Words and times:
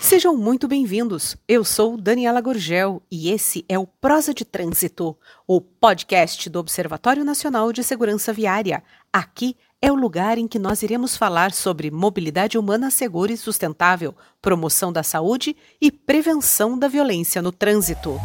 Sejam 0.00 0.36
muito 0.36 0.68
bem-vindos. 0.68 1.36
Eu 1.48 1.64
sou 1.64 1.96
Daniela 1.96 2.40
Gorgel 2.40 3.02
e 3.10 3.28
esse 3.30 3.64
é 3.68 3.76
o 3.76 3.88
Prosa 3.88 4.32
de 4.32 4.44
Trânsito, 4.44 5.16
o 5.48 5.60
podcast 5.60 6.48
do 6.48 6.60
Observatório 6.60 7.24
Nacional 7.24 7.72
de 7.72 7.82
Segurança 7.82 8.32
Viária. 8.32 8.84
Aqui 9.12 9.56
é 9.82 9.90
o 9.90 9.96
lugar 9.96 10.38
em 10.38 10.46
que 10.46 10.60
nós 10.60 10.84
iremos 10.84 11.16
falar 11.16 11.50
sobre 11.50 11.90
mobilidade 11.90 12.56
humana 12.56 12.88
segura 12.88 13.32
e 13.32 13.36
sustentável, 13.36 14.14
promoção 14.40 14.92
da 14.92 15.02
saúde 15.02 15.56
e 15.80 15.90
prevenção 15.90 16.78
da 16.78 16.86
violência 16.86 17.42
no 17.42 17.50
trânsito. 17.50 18.16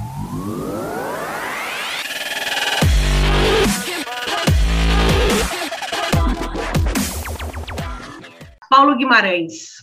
Paulo 8.75 8.97
Guimarães, 8.97 9.75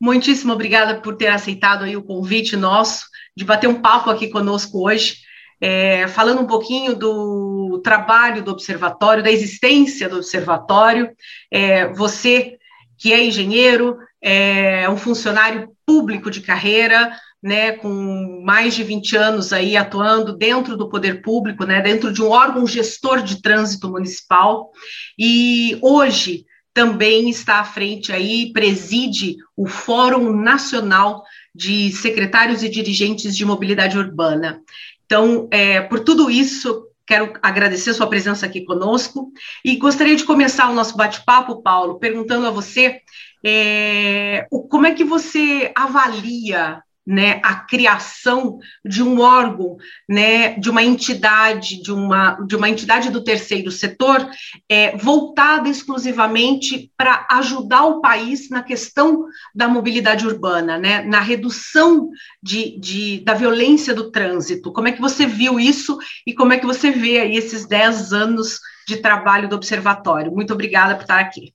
muitíssimo 0.00 0.52
obrigada 0.52 1.00
por 1.00 1.16
ter 1.16 1.26
aceitado 1.26 1.82
aí 1.82 1.96
o 1.96 2.04
convite 2.04 2.56
nosso 2.56 3.06
de 3.36 3.44
bater 3.44 3.66
um 3.66 3.82
papo 3.82 4.10
aqui 4.10 4.28
conosco 4.28 4.86
hoje, 4.86 5.16
é, 5.60 6.06
falando 6.06 6.42
um 6.42 6.46
pouquinho 6.46 6.94
do 6.94 7.80
trabalho 7.82 8.40
do 8.44 8.52
observatório, 8.52 9.24
da 9.24 9.32
existência 9.32 10.08
do 10.08 10.18
observatório. 10.18 11.10
É, 11.50 11.92
você 11.94 12.56
que 12.96 13.12
é 13.12 13.24
engenheiro, 13.24 13.98
é 14.22 14.88
um 14.88 14.96
funcionário 14.96 15.72
público 15.84 16.30
de 16.30 16.40
carreira, 16.40 17.12
né, 17.42 17.72
com 17.72 18.40
mais 18.44 18.72
de 18.76 18.84
20 18.84 19.16
anos 19.16 19.52
aí 19.52 19.76
atuando 19.76 20.32
dentro 20.32 20.76
do 20.76 20.88
poder 20.88 21.22
público, 21.22 21.64
né, 21.64 21.80
dentro 21.80 22.12
de 22.12 22.22
um 22.22 22.30
órgão 22.30 22.64
gestor 22.68 23.20
de 23.20 23.42
trânsito 23.42 23.90
municipal, 23.90 24.70
e 25.18 25.76
hoje 25.82 26.46
também 26.78 27.28
está 27.28 27.58
à 27.58 27.64
frente 27.64 28.12
aí, 28.12 28.52
preside 28.52 29.36
o 29.56 29.66
Fórum 29.66 30.32
Nacional 30.32 31.24
de 31.52 31.90
Secretários 31.90 32.62
e 32.62 32.68
Dirigentes 32.68 33.36
de 33.36 33.44
Mobilidade 33.44 33.98
Urbana. 33.98 34.62
Então, 35.04 35.48
é, 35.50 35.80
por 35.80 35.98
tudo 35.98 36.30
isso, 36.30 36.86
quero 37.04 37.32
agradecer 37.42 37.92
sua 37.94 38.06
presença 38.06 38.46
aqui 38.46 38.64
conosco 38.64 39.32
e 39.64 39.74
gostaria 39.74 40.14
de 40.14 40.22
começar 40.22 40.70
o 40.70 40.74
nosso 40.74 40.96
bate-papo, 40.96 41.60
Paulo, 41.62 41.98
perguntando 41.98 42.46
a 42.46 42.50
você 42.52 43.00
é, 43.44 44.46
como 44.70 44.86
é 44.86 44.94
que 44.94 45.02
você 45.02 45.72
avalia 45.74 46.80
né, 47.08 47.40
a 47.42 47.54
criação 47.54 48.58
de 48.84 49.02
um 49.02 49.20
órgão, 49.22 49.78
né, 50.06 50.58
de 50.58 50.68
uma 50.68 50.82
entidade, 50.82 51.82
de 51.82 51.90
uma, 51.90 52.32
de 52.46 52.54
uma 52.54 52.68
entidade 52.68 53.08
do 53.08 53.24
terceiro 53.24 53.70
setor, 53.70 54.28
é, 54.68 54.94
voltada 54.94 55.70
exclusivamente 55.70 56.92
para 56.98 57.26
ajudar 57.30 57.86
o 57.86 58.02
país 58.02 58.50
na 58.50 58.62
questão 58.62 59.24
da 59.54 59.66
mobilidade 59.66 60.26
urbana, 60.26 60.76
né, 60.76 61.02
na 61.02 61.20
redução 61.20 62.10
de, 62.42 62.78
de, 62.78 63.24
da 63.24 63.32
violência 63.32 63.94
do 63.94 64.10
trânsito. 64.10 64.70
Como 64.70 64.88
é 64.88 64.92
que 64.92 65.00
você 65.00 65.24
viu 65.24 65.58
isso 65.58 65.96
e 66.26 66.34
como 66.34 66.52
é 66.52 66.58
que 66.58 66.66
você 66.66 66.90
vê 66.90 67.20
aí 67.20 67.36
esses 67.36 67.66
10 67.66 68.12
anos 68.12 68.60
de 68.86 68.98
trabalho 68.98 69.48
do 69.48 69.56
observatório? 69.56 70.30
Muito 70.30 70.52
obrigada 70.52 70.94
por 70.94 71.02
estar 71.02 71.20
aqui. 71.20 71.54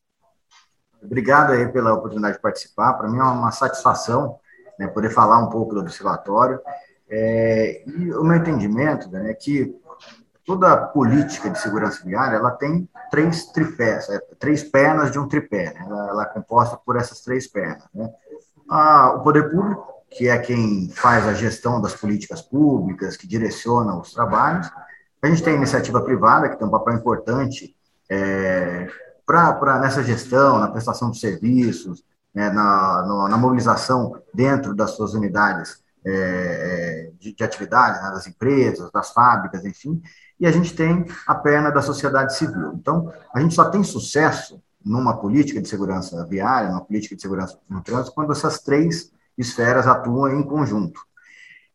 Obrigado 0.99 1.51
aí 1.51 1.71
pela 1.71 1.93
oportunidade 1.93 2.37
de 2.37 2.41
participar. 2.41 2.93
Para 2.93 3.07
mim 3.07 3.19
é 3.19 3.23
uma 3.23 3.51
satisfação 3.51 4.39
né, 4.79 4.87
poder 4.87 5.09
falar 5.09 5.39
um 5.39 5.49
pouco 5.49 5.73
do 5.73 5.81
observatório. 5.81 6.59
É, 7.09 7.83
e 7.85 8.13
o 8.13 8.23
meu 8.23 8.37
entendimento 8.37 9.09
né, 9.09 9.31
é 9.31 9.33
que 9.33 9.75
toda 10.45 10.75
política 10.75 11.49
de 11.49 11.59
segurança 11.59 12.03
viária 12.03 12.37
ela 12.37 12.51
tem 12.51 12.89
três 13.09 13.45
tripés, 13.47 14.09
é, 14.09 14.19
três 14.39 14.63
pernas 14.63 15.11
de 15.11 15.19
um 15.19 15.27
tripé. 15.27 15.73
Né? 15.73 15.85
Ela, 15.85 16.09
ela, 16.09 16.23
é 16.23 16.27
composta 16.27 16.77
por 16.77 16.95
essas 16.95 17.21
três 17.21 17.47
pernas. 17.47 17.83
Né? 17.93 18.09
O 19.15 19.19
poder 19.19 19.51
público, 19.51 19.85
que 20.09 20.27
é 20.27 20.37
quem 20.37 20.89
faz 20.89 21.27
a 21.27 21.33
gestão 21.33 21.81
das 21.81 21.93
políticas 21.93 22.41
públicas, 22.41 23.17
que 23.17 23.27
direciona 23.27 23.95
os 23.95 24.13
trabalhos. 24.13 24.71
A 25.21 25.27
gente 25.27 25.43
tem 25.43 25.53
a 25.53 25.57
iniciativa 25.57 26.01
privada, 26.01 26.49
que 26.49 26.57
tem 26.57 26.67
um 26.67 26.71
papel 26.71 26.95
importante 26.95 27.75
é, 28.09 28.87
para 29.25 29.79
nessa 29.79 30.03
gestão, 30.03 30.59
na 30.59 30.69
prestação 30.69 31.09
de 31.11 31.19
serviços, 31.19 32.03
né, 32.33 32.49
na, 32.49 33.05
no, 33.07 33.27
na 33.27 33.37
mobilização 33.37 34.21
dentro 34.33 34.75
das 34.75 34.91
suas 34.91 35.13
unidades 35.13 35.83
é, 36.05 36.11
é, 36.11 37.11
de, 37.19 37.33
de 37.33 37.43
atividades, 37.43 38.01
né, 38.01 38.09
das 38.09 38.27
empresas, 38.27 38.91
das 38.91 39.11
fábricas, 39.11 39.63
enfim, 39.63 40.01
e 40.39 40.45
a 40.45 40.51
gente 40.51 40.75
tem 40.75 41.05
a 41.25 41.35
perna 41.35 41.71
da 41.71 41.81
sociedade 41.81 42.35
civil. 42.35 42.73
Então, 42.73 43.11
a 43.33 43.39
gente 43.39 43.55
só 43.55 43.69
tem 43.69 43.83
sucesso 43.83 44.61
numa 44.83 45.17
política 45.17 45.61
de 45.61 45.69
segurança 45.69 46.25
viária, 46.25 46.69
numa 46.69 46.83
política 46.83 47.15
de 47.15 47.21
segurança 47.21 47.57
no 47.69 47.81
trânsito, 47.81 48.13
quando 48.13 48.33
essas 48.33 48.59
três 48.59 49.11
esferas 49.37 49.87
atuam 49.87 50.29
em 50.29 50.43
conjunto. 50.43 50.99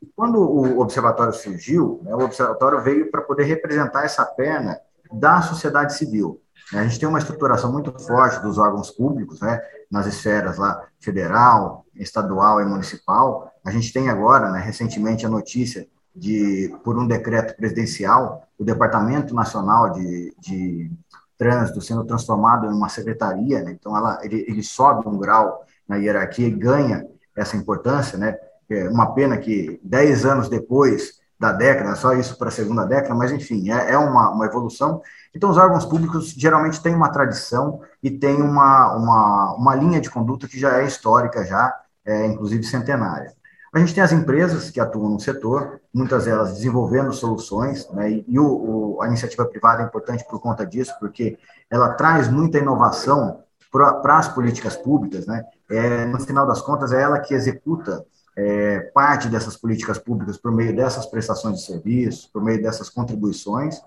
E 0.02 0.06
quando 0.14 0.38
o 0.38 0.78
observatório 0.80 1.32
surgiu, 1.32 2.00
né, 2.04 2.14
o 2.14 2.20
observatório 2.20 2.82
veio 2.82 3.10
para 3.10 3.22
poder 3.22 3.44
representar 3.44 4.04
essa 4.04 4.24
perna 4.24 4.78
da 5.10 5.40
sociedade 5.40 5.94
civil. 5.94 6.40
A 6.72 6.82
gente 6.82 6.98
tem 7.00 7.08
uma 7.08 7.18
estruturação 7.18 7.72
muito 7.72 7.96
forte 7.98 8.40
dos 8.42 8.58
órgãos 8.58 8.90
públicos, 8.90 9.40
né, 9.40 9.60
nas 9.90 10.06
esferas 10.06 10.58
lá 10.58 10.84
federal, 11.00 11.84
estadual 11.94 12.60
e 12.60 12.64
municipal. 12.64 13.50
A 13.64 13.70
gente 13.70 13.92
tem 13.92 14.08
agora, 14.10 14.50
né, 14.50 14.60
recentemente, 14.60 15.24
a 15.24 15.28
notícia 15.28 15.86
de, 16.14 16.74
por 16.84 16.98
um 16.98 17.06
decreto 17.06 17.56
presidencial, 17.56 18.42
o 18.58 18.64
Departamento 18.64 19.34
Nacional 19.34 19.92
de, 19.92 20.34
de 20.38 20.90
Trânsito 21.38 21.80
sendo 21.80 22.04
transformado 22.04 22.66
em 22.66 22.74
uma 22.74 22.88
secretaria, 22.88 23.62
né, 23.62 23.70
então 23.70 23.96
ela, 23.96 24.18
ele, 24.22 24.44
ele 24.48 24.62
sobe 24.62 25.08
um 25.08 25.16
grau 25.16 25.64
na 25.86 25.96
hierarquia 25.96 26.48
e 26.48 26.50
ganha 26.50 27.06
essa 27.36 27.56
importância, 27.56 28.18
né, 28.18 28.36
é 28.68 28.88
uma 28.88 29.14
pena 29.14 29.38
que 29.38 29.80
dez 29.82 30.26
anos 30.26 30.48
depois 30.48 31.17
da 31.38 31.52
década, 31.52 31.94
só 31.94 32.12
isso 32.14 32.36
para 32.36 32.48
a 32.48 32.52
segunda 32.52 32.84
década, 32.84 33.14
mas 33.14 33.30
enfim, 33.30 33.70
é, 33.70 33.92
é 33.92 33.98
uma, 33.98 34.30
uma 34.30 34.46
evolução. 34.46 35.00
Então, 35.34 35.50
os 35.50 35.56
órgãos 35.56 35.84
públicos 35.84 36.30
geralmente 36.30 36.82
têm 36.82 36.94
uma 36.94 37.10
tradição 37.10 37.80
e 38.02 38.10
têm 38.10 38.42
uma, 38.42 38.96
uma, 38.96 39.54
uma 39.54 39.74
linha 39.74 40.00
de 40.00 40.10
conduta 40.10 40.48
que 40.48 40.58
já 40.58 40.78
é 40.78 40.84
histórica, 40.84 41.44
já, 41.44 41.72
é, 42.04 42.26
inclusive 42.26 42.64
centenária. 42.64 43.32
A 43.72 43.78
gente 43.78 43.94
tem 43.94 44.02
as 44.02 44.12
empresas 44.12 44.70
que 44.70 44.80
atuam 44.80 45.10
no 45.10 45.20
setor, 45.20 45.80
muitas 45.94 46.24
delas 46.24 46.54
desenvolvendo 46.54 47.12
soluções, 47.12 47.88
né, 47.90 48.10
e, 48.10 48.24
e 48.26 48.38
o, 48.38 48.96
o, 48.96 49.02
a 49.02 49.06
iniciativa 49.06 49.44
privada 49.44 49.82
é 49.82 49.86
importante 49.86 50.24
por 50.28 50.40
conta 50.40 50.66
disso, 50.66 50.92
porque 50.98 51.38
ela 51.70 51.92
traz 51.92 52.28
muita 52.28 52.58
inovação 52.58 53.40
para 53.70 54.18
as 54.18 54.28
políticas 54.28 54.74
públicas, 54.76 55.26
né? 55.26 55.44
É, 55.70 56.06
no 56.06 56.18
final 56.20 56.46
das 56.46 56.62
contas, 56.62 56.90
é 56.90 57.02
ela 57.02 57.20
que 57.20 57.34
executa 57.34 58.02
é, 58.38 58.78
parte 58.94 59.28
dessas 59.28 59.56
políticas 59.56 59.98
públicas 59.98 60.38
por 60.38 60.52
meio 60.52 60.74
dessas 60.74 61.06
prestações 61.06 61.56
de 61.56 61.66
serviço, 61.66 62.30
por 62.32 62.40
meio 62.40 62.62
dessas 62.62 62.88
contribuições, 62.88 63.80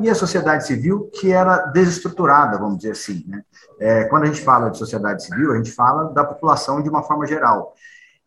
e 0.00 0.10
a 0.10 0.14
sociedade 0.16 0.66
civil, 0.66 1.08
que 1.14 1.30
era 1.30 1.66
desestruturada, 1.66 2.58
vamos 2.58 2.78
dizer 2.78 2.90
assim. 2.90 3.24
Né? 3.28 3.44
É, 3.78 4.04
quando 4.04 4.24
a 4.24 4.26
gente 4.26 4.40
fala 4.40 4.68
de 4.68 4.78
sociedade 4.78 5.22
civil, 5.24 5.52
a 5.52 5.56
gente 5.56 5.70
fala 5.70 6.12
da 6.12 6.24
população 6.24 6.82
de 6.82 6.88
uma 6.88 7.04
forma 7.04 7.24
geral. 7.24 7.74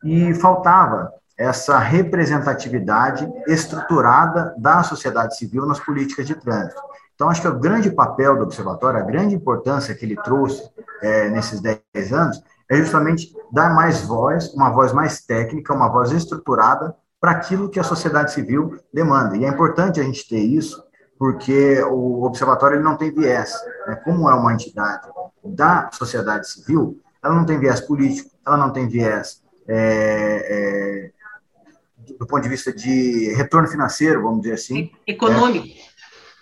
E 0.02 0.34
faltava 0.36 1.12
essa 1.38 1.78
representatividade 1.78 3.30
estruturada 3.48 4.56
da 4.58 4.82
sociedade 4.84 5.38
civil 5.38 5.66
nas 5.66 5.82
políticas 5.82 6.26
de 6.26 6.36
trânsito. 6.36 6.82
Então, 7.14 7.30
acho 7.30 7.42
que 7.42 7.48
o 7.48 7.60
grande 7.60 7.92
papel 7.92 8.38
do 8.38 8.44
observatório, 8.44 9.02
a 9.02 9.04
grande 9.04 9.36
importância 9.36 9.94
que 9.94 10.06
ele 10.06 10.16
trouxe 10.16 10.64
é, 11.02 11.30
nesses 11.30 11.60
10 11.60 12.14
anos, 12.14 12.42
é 12.70 12.78
justamente 12.78 13.34
dar 13.52 13.74
mais 13.74 14.02
voz, 14.02 14.54
uma 14.54 14.70
voz 14.70 14.92
mais 14.92 15.22
técnica, 15.22 15.74
uma 15.74 15.90
voz 15.90 16.12
estruturada 16.12 16.96
para 17.20 17.32
aquilo 17.32 17.70
que 17.70 17.80
a 17.80 17.84
sociedade 17.84 18.34
civil 18.34 18.78
demanda. 18.94 19.38
E 19.38 19.46
é 19.46 19.48
importante 19.48 20.00
a 20.00 20.04
gente 20.04 20.28
ter 20.28 20.40
isso, 20.40 20.84
porque 21.18 21.82
o 21.84 22.24
observatório 22.24 22.76
ele 22.76 22.84
não 22.84 22.98
tem 22.98 23.12
viés. 23.12 23.54
Né? 23.88 23.96
Como 24.04 24.30
é 24.30 24.34
uma 24.34 24.54
entidade 24.54 25.08
da 25.44 25.90
sociedade 25.94 26.50
civil, 26.50 27.02
ela 27.24 27.34
não 27.34 27.46
tem 27.46 27.60
viés 27.60 27.80
político, 27.80 28.30
ela 28.46 28.58
não 28.58 28.72
tem 28.72 28.88
viés 28.88 29.42
é, 29.68 30.46
é, 30.50 32.14
do 32.18 32.26
ponto 32.26 32.42
de 32.42 32.50
vista 32.50 32.72
de 32.72 33.34
retorno 33.36 33.68
financeiro, 33.68 34.24
vamos 34.24 34.42
dizer 34.42 34.54
assim. 34.54 34.92
Econômico. 35.06 35.68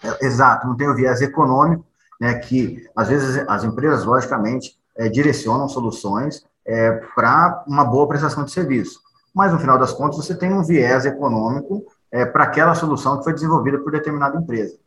É, 0.03 0.09
é 0.09 0.25
exato, 0.25 0.67
não 0.67 0.77
tem 0.77 0.87
o 0.87 0.95
viés 0.95 1.21
econômico, 1.21 1.85
né, 2.19 2.35
que 2.35 2.87
às 2.95 3.07
vezes 3.07 3.43
as 3.47 3.63
empresas, 3.63 4.05
logicamente, 4.05 4.77
é, 4.97 5.09
direcionam 5.09 5.67
soluções 5.67 6.45
é, 6.65 6.91
para 7.15 7.63
uma 7.67 7.83
boa 7.83 8.07
prestação 8.07 8.43
de 8.43 8.51
serviço. 8.51 8.99
Mas, 9.33 9.51
no 9.51 9.59
final 9.59 9.77
das 9.77 9.91
contas, 9.91 10.17
você 10.17 10.33
tem 10.33 10.53
um 10.53 10.63
viés 10.63 11.05
econômico 11.05 11.85
é, 12.11 12.25
para 12.25 12.45
aquela 12.45 12.73
solução 12.73 13.17
que 13.17 13.25
foi 13.25 13.33
desenvolvida 13.33 13.77
por 13.79 13.91
determinada 13.91 14.37
empresa. 14.37 14.77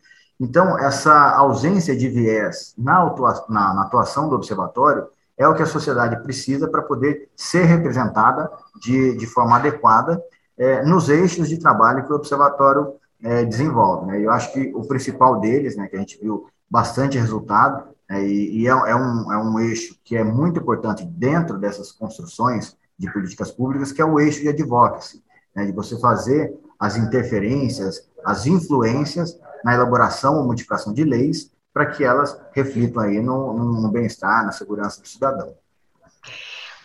Então, 0.41 0.79
essa 0.79 1.31
ausência 1.33 1.97
de 1.97 2.09
viés 2.09 2.75
na, 2.79 3.05
na, 3.49 3.75
na 3.75 3.83
atuação 3.83 4.29
do 4.29 4.37
observatório 4.37 5.07
é 5.37 5.47
o 5.47 5.55
que 5.55 5.63
a 5.63 5.67
sociedade 5.67 6.21
precisa 6.23 6.69
para 6.69 6.83
poder 6.83 7.29
ser 7.37 7.65
representada 7.65 8.51
de, 8.81 9.17
de 9.17 9.27
forma 9.27 9.57
adequada 9.57 10.21
é, 10.57 10.83
nos 10.83 11.09
eixos 11.09 11.49
de 11.49 11.59
trabalho 11.59 12.05
que 12.05 12.13
o 12.13 12.17
observatório 12.17 12.95
é, 13.23 13.45
desenvolve. 13.45 14.07
Né? 14.07 14.21
Eu 14.21 14.31
acho 14.31 14.53
que 14.53 14.73
o 14.75 14.87
principal 14.87 15.39
deles, 15.39 15.77
né, 15.77 15.87
que 15.87 15.97
a 15.97 16.01
gente 16.01 16.19
viu 16.21 16.47
bastante 16.69 17.19
resultado, 17.19 17.85
e, 18.11 18.63
e 18.63 18.67
é, 18.67 18.71
é, 18.71 18.97
um, 18.97 19.33
é 19.33 19.39
um 19.39 19.61
eixo 19.61 19.99
que 20.03 20.17
é 20.17 20.25
muito 20.25 20.61
importante 20.61 21.05
dentro 21.05 21.59
dessas 21.59 21.93
construções 21.93 22.77
de 22.99 23.11
políticas 23.13 23.51
públicas, 23.51 23.93
que 23.93 24.01
é 24.01 24.05
o 24.05 24.19
eixo 24.19 24.41
de 24.41 24.49
advocacy, 24.49 25.23
né, 25.55 25.67
de 25.67 25.73
você 25.73 25.99
fazer 26.01 26.59
as 26.79 26.97
interferências, 26.97 28.09
as 28.25 28.47
influências 28.47 29.39
na 29.65 29.75
elaboração 29.75 30.37
ou 30.37 30.47
modificação 30.47 30.93
de 30.93 31.05
leis 31.05 31.53
para 31.73 31.87
que 31.87 32.03
elas 32.03 32.41
reflitam 32.53 33.03
aí 33.03 33.21
no, 33.21 33.53
no 33.53 33.89
bem-estar, 33.89 34.45
na 34.45 34.53
segurança 34.53 35.01
do 35.01 35.09
cidadão. 35.09 35.55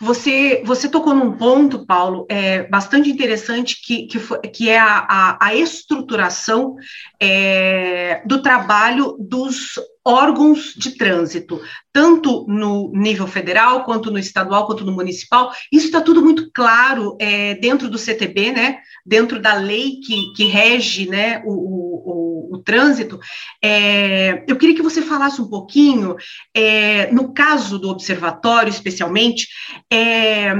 Você, 0.00 0.62
você 0.64 0.88
tocou 0.88 1.14
num 1.14 1.32
ponto, 1.32 1.86
Paulo, 1.86 2.26
é, 2.28 2.64
bastante 2.64 3.10
interessante, 3.10 3.80
que, 3.82 4.06
que, 4.06 4.18
foi, 4.18 4.38
que 4.40 4.68
é 4.68 4.78
a, 4.78 5.06
a, 5.08 5.46
a 5.46 5.54
estruturação 5.54 6.76
é, 7.20 8.22
do 8.26 8.42
trabalho 8.42 9.16
dos 9.18 9.78
órgãos 10.04 10.74
de 10.76 10.98
trânsito, 10.98 11.60
tanto 11.92 12.44
no 12.46 12.92
nível 12.92 13.26
federal, 13.26 13.84
quanto 13.84 14.10
no 14.10 14.18
estadual, 14.18 14.66
quanto 14.66 14.84
no 14.84 14.92
municipal. 14.92 15.52
Isso 15.72 15.86
está 15.86 16.00
tudo 16.00 16.22
muito 16.22 16.50
claro 16.52 17.16
é, 17.18 17.54
dentro 17.54 17.88
do 17.88 17.96
CTB, 17.96 18.52
né? 18.52 18.80
dentro 19.04 19.38
da 19.38 19.54
lei 19.54 20.00
que, 20.00 20.32
que 20.32 20.44
rege 20.44 21.06
né, 21.06 21.42
o, 21.44 21.52
o, 21.52 21.83
o, 21.94 22.54
o 22.54 22.58
trânsito. 22.58 23.18
É, 23.62 24.44
eu 24.46 24.56
queria 24.56 24.74
que 24.74 24.82
você 24.82 25.02
falasse 25.02 25.40
um 25.40 25.48
pouquinho, 25.48 26.16
é, 26.54 27.10
no 27.12 27.32
caso 27.32 27.78
do 27.78 27.88
observatório, 27.88 28.70
especialmente, 28.70 29.48
é, 29.92 30.50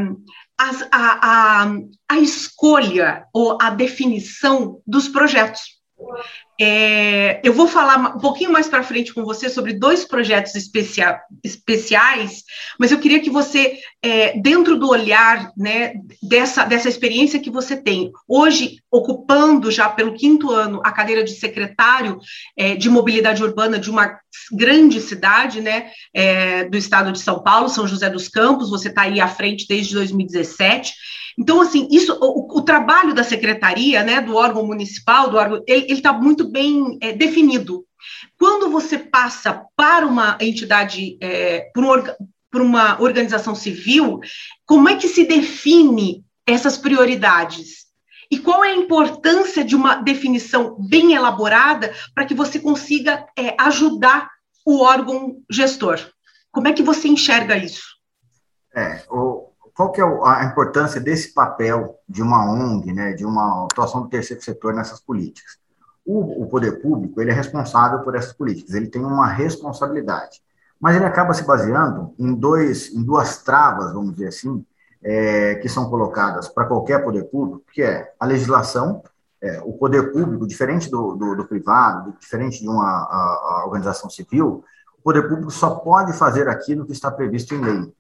a, 0.59 0.71
a, 0.93 1.75
a 2.09 2.19
escolha 2.19 3.27
ou 3.33 3.59
a 3.61 3.71
definição 3.71 4.81
dos 4.87 5.09
projetos. 5.09 5.61
É, 6.61 7.41
eu 7.43 7.53
vou 7.53 7.67
falar 7.67 8.17
um 8.17 8.21
pouquinho 8.21 8.53
mais 8.53 8.69
para 8.69 8.83
frente 8.83 9.13
com 9.13 9.25
você 9.25 9.49
sobre 9.49 9.73
dois 9.73 10.05
projetos 10.05 10.55
especia 10.55 11.19
especiais, 11.43 12.45
mas 12.79 12.93
eu 12.93 12.99
queria 12.99 13.21
que 13.21 13.31
você, 13.31 13.79
é, 14.01 14.39
dentro 14.39 14.79
do 14.79 14.89
olhar 14.89 15.51
né, 15.57 15.95
dessa, 16.23 16.65
dessa 16.65 16.89
experiência 16.89 17.41
que 17.41 17.51
você 17.51 17.77
tem, 17.77 18.13
hoje 18.29 18.79
ocupando 18.91 19.71
já 19.71 19.89
pelo 19.89 20.15
quinto 20.15 20.51
ano 20.51 20.81
a 20.85 20.93
cadeira 20.93 21.25
de 21.25 21.33
secretário 21.33 22.21
é, 22.57 22.77
de 22.77 22.89
mobilidade 22.89 23.43
urbana 23.43 23.79
de 23.79 23.91
uma 23.91 24.17
grande 24.53 25.01
cidade 25.01 25.61
né, 25.61 25.91
é, 26.13 26.65
do 26.65 26.77
estado 26.77 27.13
de 27.13 27.21
São 27.21 27.43
Paulo, 27.43 27.69
São 27.69 27.87
José 27.87 28.09
dos 28.11 28.29
Campos, 28.29 28.71
você 28.71 28.89
está 28.89 29.03
aí 29.03 29.21
à 29.21 29.29
frente 29.29 29.67
desde 29.69 29.95
2017. 29.95 30.95
Então, 31.39 31.61
assim, 31.61 31.89
isso, 31.91 32.17
o, 32.21 32.59
o, 32.59 32.63
trabalho 32.63 33.13
da 33.13 33.25
secretaria, 33.25 34.03
né, 34.03 34.21
do 34.21 34.37
órgão 34.37 34.65
municipal, 34.67 35.31
do 35.31 35.37
órgão, 35.37 35.63
ele 35.67 35.93
está 35.93 36.13
muito 36.13 36.49
bem 36.49 36.97
é, 37.01 37.13
definido. 37.13 37.85
Quando 38.39 38.71
você 38.71 38.99
passa 38.99 39.65
para 39.77 40.07
uma 40.07 40.37
entidade, 40.41 41.17
é, 41.21 41.71
por, 41.75 41.85
um, 41.85 42.63
uma 42.63 43.01
organização 43.01 43.55
civil, 43.55 44.21
como 44.65 44.89
é 44.89 44.97
que 44.97 45.09
se 45.09 45.25
define 45.25 46.25
essas 46.47 46.77
prioridades? 46.77 47.84
E 48.35 48.41
qual 48.41 48.65
é 48.65 48.71
a 48.71 48.77
importância 48.77 49.65
de 49.65 49.77
uma 49.77 49.95
definição 49.95 50.77
bem 50.77 51.15
elaborada 51.15 51.93
para 52.13 52.25
que 52.25 52.35
você 52.35 52.59
consiga 52.59 53.25
é, 53.39 53.55
ajudar 53.61 54.29
o 54.67 54.83
órgão 54.83 55.37
gestor? 55.49 56.01
Como 56.51 56.67
é 56.67 56.73
que 56.73 56.83
você 56.83 57.07
enxerga 57.07 57.57
isso? 57.57 57.85
É, 58.75 59.05
o, 59.09 59.53
qual 59.73 59.93
que 59.93 60.01
é 60.01 60.05
a 60.05 60.47
importância 60.47 61.01
desse 61.01 61.33
papel 61.33 61.97
de 62.09 62.23
uma 62.23 62.45
ONG, 62.45 62.93
né, 62.93 63.13
de 63.13 63.25
uma 63.25 63.67
atuação 63.67 64.03
do 64.03 64.09
terceiro 64.09 64.43
setor 64.43 64.75
nessas 64.75 64.99
políticas? 64.99 65.57
O, 66.05 66.43
o, 66.43 66.49
poder 66.49 66.83
público 66.83 67.21
ele 67.21 67.31
é 67.31 67.35
responsável 67.35 68.01
por 68.01 68.17
essas 68.17 68.33
políticas, 68.33 68.75
ele 68.75 68.89
tem 68.89 69.01
uma 69.01 69.29
responsabilidade, 69.29 70.43
mas 70.81 70.97
ele 70.97 71.05
acaba 71.05 71.33
se 71.35 71.45
baseando 71.45 72.13
em 72.19 72.35
dois, 72.35 72.93
em 72.93 73.05
duas 73.05 73.45
travas, 73.45 73.93
vamos 73.93 74.15
dizer 74.15 74.27
assim, 74.27 74.67
é, 75.05 75.57
que 75.57 75.69
são 75.69 75.91
colocadas 75.91 76.49
para 76.49 76.65
qualquer 76.65 77.05
poder 77.05 77.25
público, 77.25 77.65
que 77.73 77.83
é 77.83 78.13
a 78.19 78.25
legislação, 78.25 79.03
é, 79.43 79.61
o 79.63 79.75
poder 79.75 80.11
público, 80.11 80.47
diferente 80.47 80.91
do, 80.91 81.15
do, 81.15 81.37
do 81.37 81.45
privado, 81.45 82.17
diferente 82.19 82.61
de 82.61 82.69
uma 82.69 82.87
a, 82.87 83.61
a 83.61 83.65
organização 83.67 84.09
civil, 84.09 84.65
o 84.99 85.03
poder 85.03 85.29
público 85.29 85.51
só 85.51 85.71
pode 85.71 86.15
fazer 86.15 86.49
aquilo 86.49 86.87
que 86.87 86.93
está 86.93 87.11
previsto 87.11 87.55
em 87.55 87.61
lei. 87.61 87.93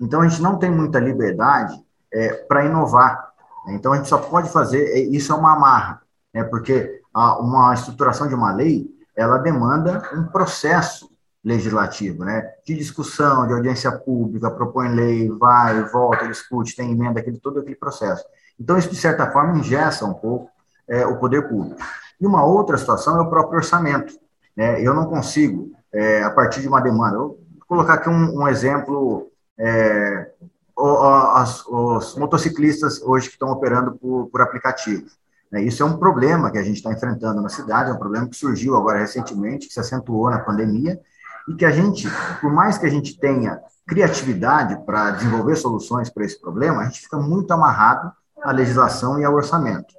Então, 0.00 0.20
a 0.20 0.28
gente 0.28 0.42
não 0.42 0.58
tem 0.58 0.70
muita 0.70 0.98
liberdade 0.98 1.80
é, 2.12 2.32
para 2.32 2.64
inovar. 2.64 3.32
Né? 3.64 3.74
Então, 3.74 3.92
a 3.92 3.96
gente 3.96 4.08
só 4.08 4.18
pode 4.18 4.50
fazer, 4.50 4.82
é, 4.88 4.98
isso 4.98 5.32
é 5.32 5.36
uma 5.36 5.54
amarra, 5.54 6.02
né? 6.34 6.42
porque 6.42 7.00
a, 7.14 7.38
uma 7.38 7.72
estruturação 7.72 8.26
de 8.26 8.34
uma 8.34 8.52
lei, 8.52 8.90
ela 9.16 9.38
demanda 9.38 10.02
um 10.14 10.24
processo 10.24 11.08
legislativo, 11.44 12.24
né? 12.24 12.50
de 12.64 12.74
discussão, 12.74 13.46
de 13.46 13.52
audiência 13.52 13.92
pública, 13.92 14.50
propõe 14.50 14.88
lei, 14.88 15.28
vai, 15.28 15.82
volta, 15.84 16.26
discute, 16.26 16.74
tem 16.74 16.90
emenda, 16.90 17.20
aquele, 17.20 17.38
todo 17.38 17.60
aquele 17.60 17.76
processo. 17.76 18.24
Então, 18.58 18.76
isso, 18.76 18.90
de 18.90 18.96
certa 18.96 19.30
forma, 19.30 19.58
ingessa 19.58 20.04
um 20.04 20.14
pouco 20.14 20.50
é, 20.88 21.06
o 21.06 21.16
poder 21.18 21.48
público. 21.48 21.80
E 22.20 22.26
uma 22.26 22.44
outra 22.44 22.76
situação 22.76 23.16
é 23.16 23.20
o 23.20 23.30
próprio 23.30 23.58
orçamento. 23.58 24.18
Né? 24.56 24.82
Eu 24.82 24.94
não 24.94 25.06
consigo, 25.06 25.70
é, 25.92 26.22
a 26.24 26.30
partir 26.30 26.60
de 26.60 26.68
uma 26.68 26.80
demanda, 26.80 27.16
eu 27.16 27.20
vou 27.28 27.38
colocar 27.68 27.94
aqui 27.94 28.08
um, 28.08 28.40
um 28.40 28.48
exemplo 28.48 29.30
é, 29.56 30.30
os, 30.76 31.66
os, 31.66 32.16
motociclistas 32.16 33.00
hoje 33.02 33.28
que 33.28 33.34
estão 33.34 33.50
operando 33.50 33.92
por, 33.92 34.26
por 34.26 34.40
aplicativo. 34.40 35.06
Né? 35.50 35.62
Isso 35.62 35.82
é 35.82 35.86
um 35.86 35.96
problema 35.96 36.50
que 36.50 36.58
a 36.58 36.62
gente 36.62 36.76
está 36.76 36.92
enfrentando 36.92 37.40
na 37.40 37.48
cidade, 37.48 37.90
é 37.90 37.92
um 37.92 37.98
problema 37.98 38.28
que 38.28 38.36
surgiu 38.36 38.76
agora 38.76 38.98
recentemente, 38.98 39.68
que 39.68 39.74
se 39.74 39.80
acentuou 39.80 40.30
na 40.30 40.40
pandemia, 40.40 41.00
e 41.48 41.54
que 41.54 41.64
a 41.64 41.70
gente, 41.70 42.08
por 42.40 42.52
mais 42.52 42.76
que 42.76 42.86
a 42.86 42.90
gente 42.90 43.18
tenha 43.18 43.60
criatividade 43.86 44.76
para 44.84 45.12
desenvolver 45.12 45.56
soluções 45.56 46.10
para 46.10 46.24
esse 46.24 46.38
problema, 46.40 46.82
a 46.82 46.84
gente 46.84 47.00
fica 47.00 47.16
muito 47.16 47.50
amarrado 47.52 48.12
à 48.42 48.52
legislação 48.52 49.18
e 49.18 49.24
ao 49.24 49.34
orçamento. 49.34 49.94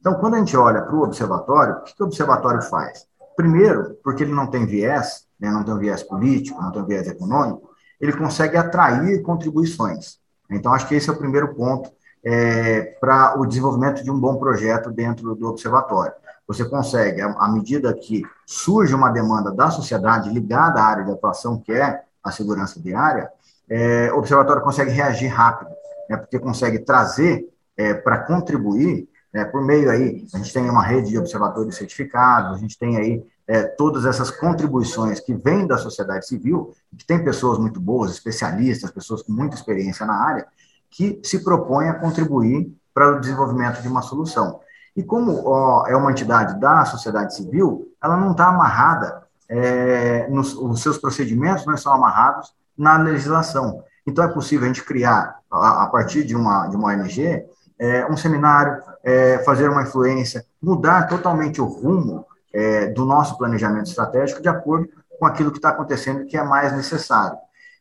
Então, 0.00 0.14
quando 0.14 0.34
a 0.34 0.38
gente 0.38 0.56
olha 0.56 0.82
para 0.82 0.94
o 0.94 1.02
observatório, 1.02 1.74
o 1.74 1.82
que, 1.82 1.94
que 1.94 2.02
o 2.02 2.06
observatório 2.06 2.62
faz? 2.62 3.06
Primeiro, 3.36 3.98
porque 4.02 4.22
ele 4.22 4.32
não 4.32 4.46
tem 4.46 4.64
viés, 4.64 5.26
né, 5.38 5.50
não 5.50 5.62
tem 5.62 5.74
um 5.74 5.78
viés 5.78 6.02
político, 6.02 6.62
não 6.62 6.72
tem 6.72 6.82
um 6.82 6.86
viés 6.86 7.06
econômico, 7.06 7.70
ele 8.00 8.12
consegue 8.12 8.56
atrair 8.56 9.20
contribuições. 9.22 10.18
Então, 10.50 10.72
acho 10.72 10.86
que 10.86 10.94
esse 10.94 11.10
é 11.10 11.12
o 11.12 11.18
primeiro 11.18 11.54
ponto 11.54 11.90
é, 12.24 12.96
para 13.00 13.38
o 13.38 13.46
desenvolvimento 13.46 14.02
de 14.02 14.10
um 14.10 14.18
bom 14.18 14.36
projeto 14.36 14.90
dentro 14.90 15.34
do 15.34 15.48
observatório. 15.48 16.12
Você 16.46 16.64
consegue, 16.64 17.20
à 17.20 17.48
medida 17.48 17.92
que 17.92 18.22
surge 18.46 18.94
uma 18.94 19.10
demanda 19.10 19.52
da 19.52 19.70
sociedade 19.70 20.30
ligada 20.30 20.80
à 20.80 20.84
área 20.84 21.04
de 21.04 21.10
atuação, 21.10 21.58
que 21.58 21.72
é 21.72 22.02
a 22.22 22.30
segurança 22.30 22.80
viária, 22.80 23.30
é, 23.68 24.12
o 24.12 24.18
observatório 24.18 24.62
consegue 24.62 24.90
reagir 24.90 25.28
rápido, 25.28 25.70
né, 26.08 26.16
porque 26.16 26.38
consegue 26.38 26.78
trazer 26.78 27.48
é, 27.76 27.94
para 27.94 28.18
contribuir, 28.18 29.08
né, 29.32 29.44
por 29.44 29.62
meio 29.64 29.90
aí, 29.90 30.26
a 30.32 30.38
gente 30.38 30.52
tem 30.52 30.70
uma 30.70 30.82
rede 30.82 31.10
de 31.10 31.18
observatórios 31.18 31.76
certificados, 31.76 32.56
a 32.56 32.60
gente 32.60 32.78
tem 32.78 32.96
aí 32.96 33.26
é, 33.46 33.62
todas 33.62 34.04
essas 34.04 34.30
contribuições 34.30 35.20
que 35.20 35.34
vêm 35.34 35.66
da 35.66 35.78
sociedade 35.78 36.26
civil, 36.26 36.72
que 36.96 37.04
tem 37.04 37.22
pessoas 37.22 37.58
muito 37.58 37.80
boas, 37.80 38.12
especialistas, 38.12 38.90
pessoas 38.90 39.22
com 39.22 39.32
muita 39.32 39.56
experiência 39.56 40.06
na 40.06 40.14
área, 40.14 40.46
que 40.90 41.20
se 41.22 41.42
propõem 41.44 41.88
a 41.88 41.94
contribuir 41.94 42.72
para 42.94 43.16
o 43.16 43.20
desenvolvimento 43.20 43.82
de 43.82 43.88
uma 43.88 44.02
solução. 44.02 44.60
E 44.96 45.02
como 45.02 45.46
ó, 45.46 45.86
é 45.86 45.94
uma 45.94 46.10
entidade 46.10 46.58
da 46.58 46.84
sociedade 46.86 47.34
civil, 47.36 47.86
ela 48.02 48.16
não 48.16 48.32
está 48.32 48.46
amarrada, 48.46 49.22
é, 49.48 50.26
nos, 50.28 50.54
os 50.54 50.82
seus 50.82 50.98
procedimentos 50.98 51.66
não 51.66 51.74
estão 51.74 51.92
amarrados 51.92 52.54
na 52.76 52.96
legislação. 52.96 53.84
Então, 54.06 54.24
é 54.24 54.28
possível 54.28 54.64
a 54.64 54.68
gente 54.68 54.84
criar, 54.84 55.38
a, 55.50 55.84
a 55.84 55.86
partir 55.88 56.24
de 56.24 56.34
uma, 56.34 56.66
de 56.68 56.76
uma 56.76 56.88
ONG, 56.88 57.44
é, 57.78 58.06
um 58.10 58.16
seminário, 58.16 58.82
é, 59.04 59.38
fazer 59.40 59.68
uma 59.68 59.82
influência, 59.82 60.44
mudar 60.62 61.08
totalmente 61.08 61.60
o 61.60 61.66
rumo 61.66 62.24
é, 62.52 62.86
do 62.86 63.04
nosso 63.04 63.36
planejamento 63.36 63.88
estratégico 63.88 64.40
de 64.40 64.48
acordo 64.48 64.88
com 65.18 65.26
aquilo 65.26 65.50
que 65.50 65.58
está 65.58 65.70
acontecendo 65.70 66.24
que 66.26 66.36
é 66.36 66.42
mais 66.42 66.72
necessário. 66.72 67.36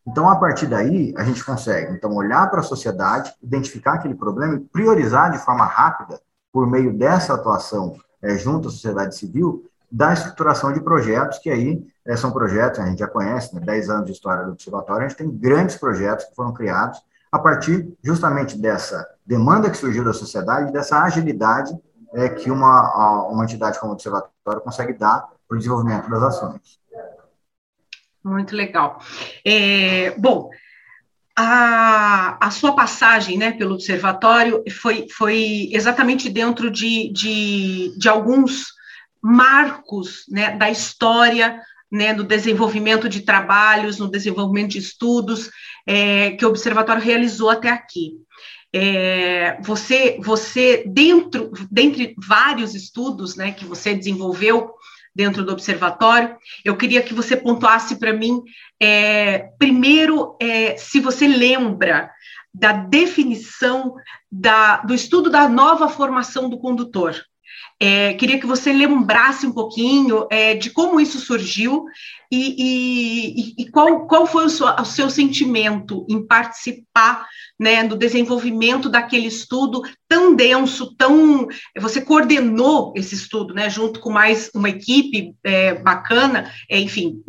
Então, 0.07 0.29
a 0.29 0.35
partir 0.35 0.67
daí, 0.67 1.13
a 1.17 1.23
gente 1.23 1.43
consegue 1.43 1.93
então 1.93 2.13
olhar 2.13 2.49
para 2.51 2.59
a 2.59 2.63
sociedade, 2.63 3.33
identificar 3.41 3.93
aquele 3.93 4.13
problema 4.13 4.55
e 4.55 4.59
priorizar 4.59 5.31
de 5.31 5.39
forma 5.39 5.65
rápida, 5.65 6.19
por 6.55 6.65
meio 6.65 6.97
dessa 6.97 7.33
atuação 7.33 7.97
é, 8.21 8.37
junto 8.37 8.69
à 8.69 8.71
sociedade 8.71 9.17
civil, 9.17 9.69
da 9.91 10.13
estruturação 10.13 10.71
de 10.71 10.79
projetos, 10.79 11.37
que 11.39 11.49
aí 11.49 11.85
é, 12.05 12.15
são 12.15 12.31
projetos, 12.31 12.79
a 12.79 12.85
gente 12.85 12.99
já 12.99 13.09
conhece, 13.09 13.53
né, 13.53 13.59
10 13.59 13.89
anos 13.89 14.05
de 14.05 14.13
história 14.13 14.45
do 14.45 14.53
observatório, 14.53 15.05
a 15.05 15.09
gente 15.09 15.17
tem 15.17 15.29
grandes 15.29 15.75
projetos 15.75 16.23
que 16.23 16.33
foram 16.33 16.53
criados 16.53 17.03
a 17.29 17.37
partir 17.37 17.93
justamente 18.01 18.57
dessa 18.57 19.05
demanda 19.25 19.69
que 19.69 19.75
surgiu 19.75 20.05
da 20.05 20.13
sociedade, 20.13 20.71
dessa 20.71 21.03
agilidade 21.03 21.77
é, 22.13 22.29
que 22.29 22.49
uma, 22.49 23.27
uma 23.27 23.43
entidade 23.43 23.77
como 23.77 23.91
o 23.91 23.95
Observatório 23.95 24.61
consegue 24.61 24.93
dar 24.93 25.27
para 25.45 25.55
o 25.55 25.57
desenvolvimento 25.57 26.09
das 26.09 26.23
ações. 26.23 26.79
Muito 28.23 28.55
legal. 28.55 28.99
É, 29.43 30.11
bom, 30.17 30.49
a, 31.35 32.37
a 32.39 32.49
sua 32.49 32.73
passagem 32.73 33.37
né, 33.37 33.51
pelo 33.51 33.73
Observatório 33.73 34.63
foi, 34.81 35.07
foi 35.09 35.69
exatamente 35.71 36.29
dentro 36.29 36.71
de, 36.71 37.11
de, 37.11 37.93
de 37.97 38.07
alguns 38.07 38.67
marcos 39.21 40.23
né, 40.29 40.55
da 40.55 40.69
história 40.69 41.61
né, 41.91 42.13
no 42.13 42.23
desenvolvimento 42.23 43.09
de 43.09 43.21
trabalhos, 43.21 43.99
no 43.99 44.09
desenvolvimento 44.09 44.71
de 44.71 44.79
estudos 44.79 45.49
é, 45.85 46.31
que 46.31 46.45
o 46.45 46.49
observatório 46.49 47.01
realizou 47.01 47.49
até 47.49 47.69
aqui. 47.69 48.13
É, 48.73 49.57
você, 49.61 50.17
você 50.21 50.83
dentro, 50.85 51.51
dentre 51.71 52.13
vários 52.27 52.75
estudos, 52.75 53.35
né, 53.35 53.51
que 53.51 53.65
você 53.65 53.93
desenvolveu 53.93 54.73
dentro 55.15 55.45
do 55.45 55.53
observatório, 55.53 56.35
eu 56.63 56.75
queria 56.75 57.01
que 57.01 57.13
você 57.13 57.37
pontuasse 57.37 57.97
para 57.97 58.11
mim, 58.11 58.41
é, 58.81 59.49
primeiro, 59.57 60.35
é, 60.41 60.75
se 60.75 60.99
você 60.99 61.27
lembra 61.27 62.11
da 62.53 62.71
definição 62.71 63.95
da, 64.31 64.77
do 64.77 64.93
estudo 64.93 65.29
da 65.29 65.47
nova 65.47 65.87
formação 65.87 66.49
do 66.49 66.57
condutor. 66.57 67.15
É, 67.77 68.13
queria 68.13 68.39
que 68.39 68.47
você 68.47 68.71
lembrasse 68.71 69.45
um 69.45 69.51
pouquinho 69.51 70.25
é, 70.31 70.55
de 70.55 70.69
como 70.69 70.99
isso 70.99 71.19
surgiu 71.19 71.85
e, 72.31 72.55
e, 72.57 73.63
e 73.63 73.69
qual, 73.69 74.07
qual 74.07 74.25
foi 74.25 74.45
o 74.45 74.49
seu, 74.49 74.67
o 74.67 74.85
seu, 74.85 75.09
sentimento 75.09 76.05
em 76.09 76.25
participar 76.25 77.27
né, 77.59 77.83
do 77.83 77.97
desenvolvimento 77.97 78.89
daquele 78.89 79.27
estudo 79.27 79.81
tão 80.07 80.35
denso, 80.35 80.95
tão. 80.97 81.47
Você 81.79 82.01
coordenou 82.01 82.93
esse 82.95 83.15
estudo, 83.15 83.53
né, 83.53 83.69
junto 83.69 83.99
com 83.99 84.09
mais 84.09 84.49
uma 84.55 84.69
equipe 84.69 85.33
é, 85.43 85.75
bacana, 85.75 86.51
é, 86.69 86.79
enfim, 86.79 87.21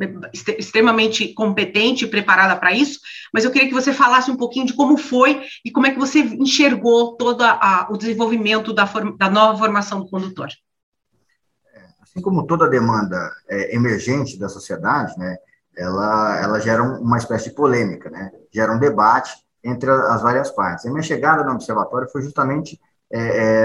extremamente 0.59 1.35
competente 1.35 2.05
e 2.05 2.09
preparada 2.09 2.57
para 2.57 2.73
isso, 2.73 3.01
mas 3.33 3.45
eu 3.45 3.51
queria 3.51 3.69
que 3.69 3.75
você 3.75 3.93
falasse 3.93 4.31
um 4.31 4.37
pouquinho 4.37 4.67
de 4.67 4.75
como 4.75 4.97
foi 4.97 5.43
e 5.65 5.71
como 5.71 5.87
é 5.87 5.91
que 5.91 5.99
você 5.99 6.21
enxergou 6.21 7.17
todo 7.17 7.43
a, 7.43 7.89
o 7.91 7.97
desenvolvimento 7.97 8.73
da, 8.73 8.85
da 8.85 9.31
nova 9.31 9.59
formação 9.59 10.01
do 10.01 10.09
condutor 10.09 10.36
assim 12.03 12.21
como 12.23 12.47
toda 12.47 12.69
demanda 12.69 13.31
é, 13.49 13.75
emergente 13.75 14.39
da 14.39 14.49
sociedade, 14.49 15.17
né, 15.19 15.37
ela, 15.77 16.41
ela 16.41 16.61
gera 16.61 16.83
uma 16.83 17.19
espécie 17.19 17.51
de 17.51 17.55
polêmica, 17.55 18.09
né, 18.09 18.33
gera 18.53 18.73
um 18.73 18.79
debate 18.79 19.35
entre 19.63 19.91
as 19.91 20.23
várias 20.23 20.51
partes. 20.51 20.87
A 20.87 20.91
minha 20.91 21.03
chegada 21.03 21.45
no 21.45 21.53
observatório 21.53 22.09
foi 22.09 22.23
justamente 22.23 22.81
é, 23.11 23.19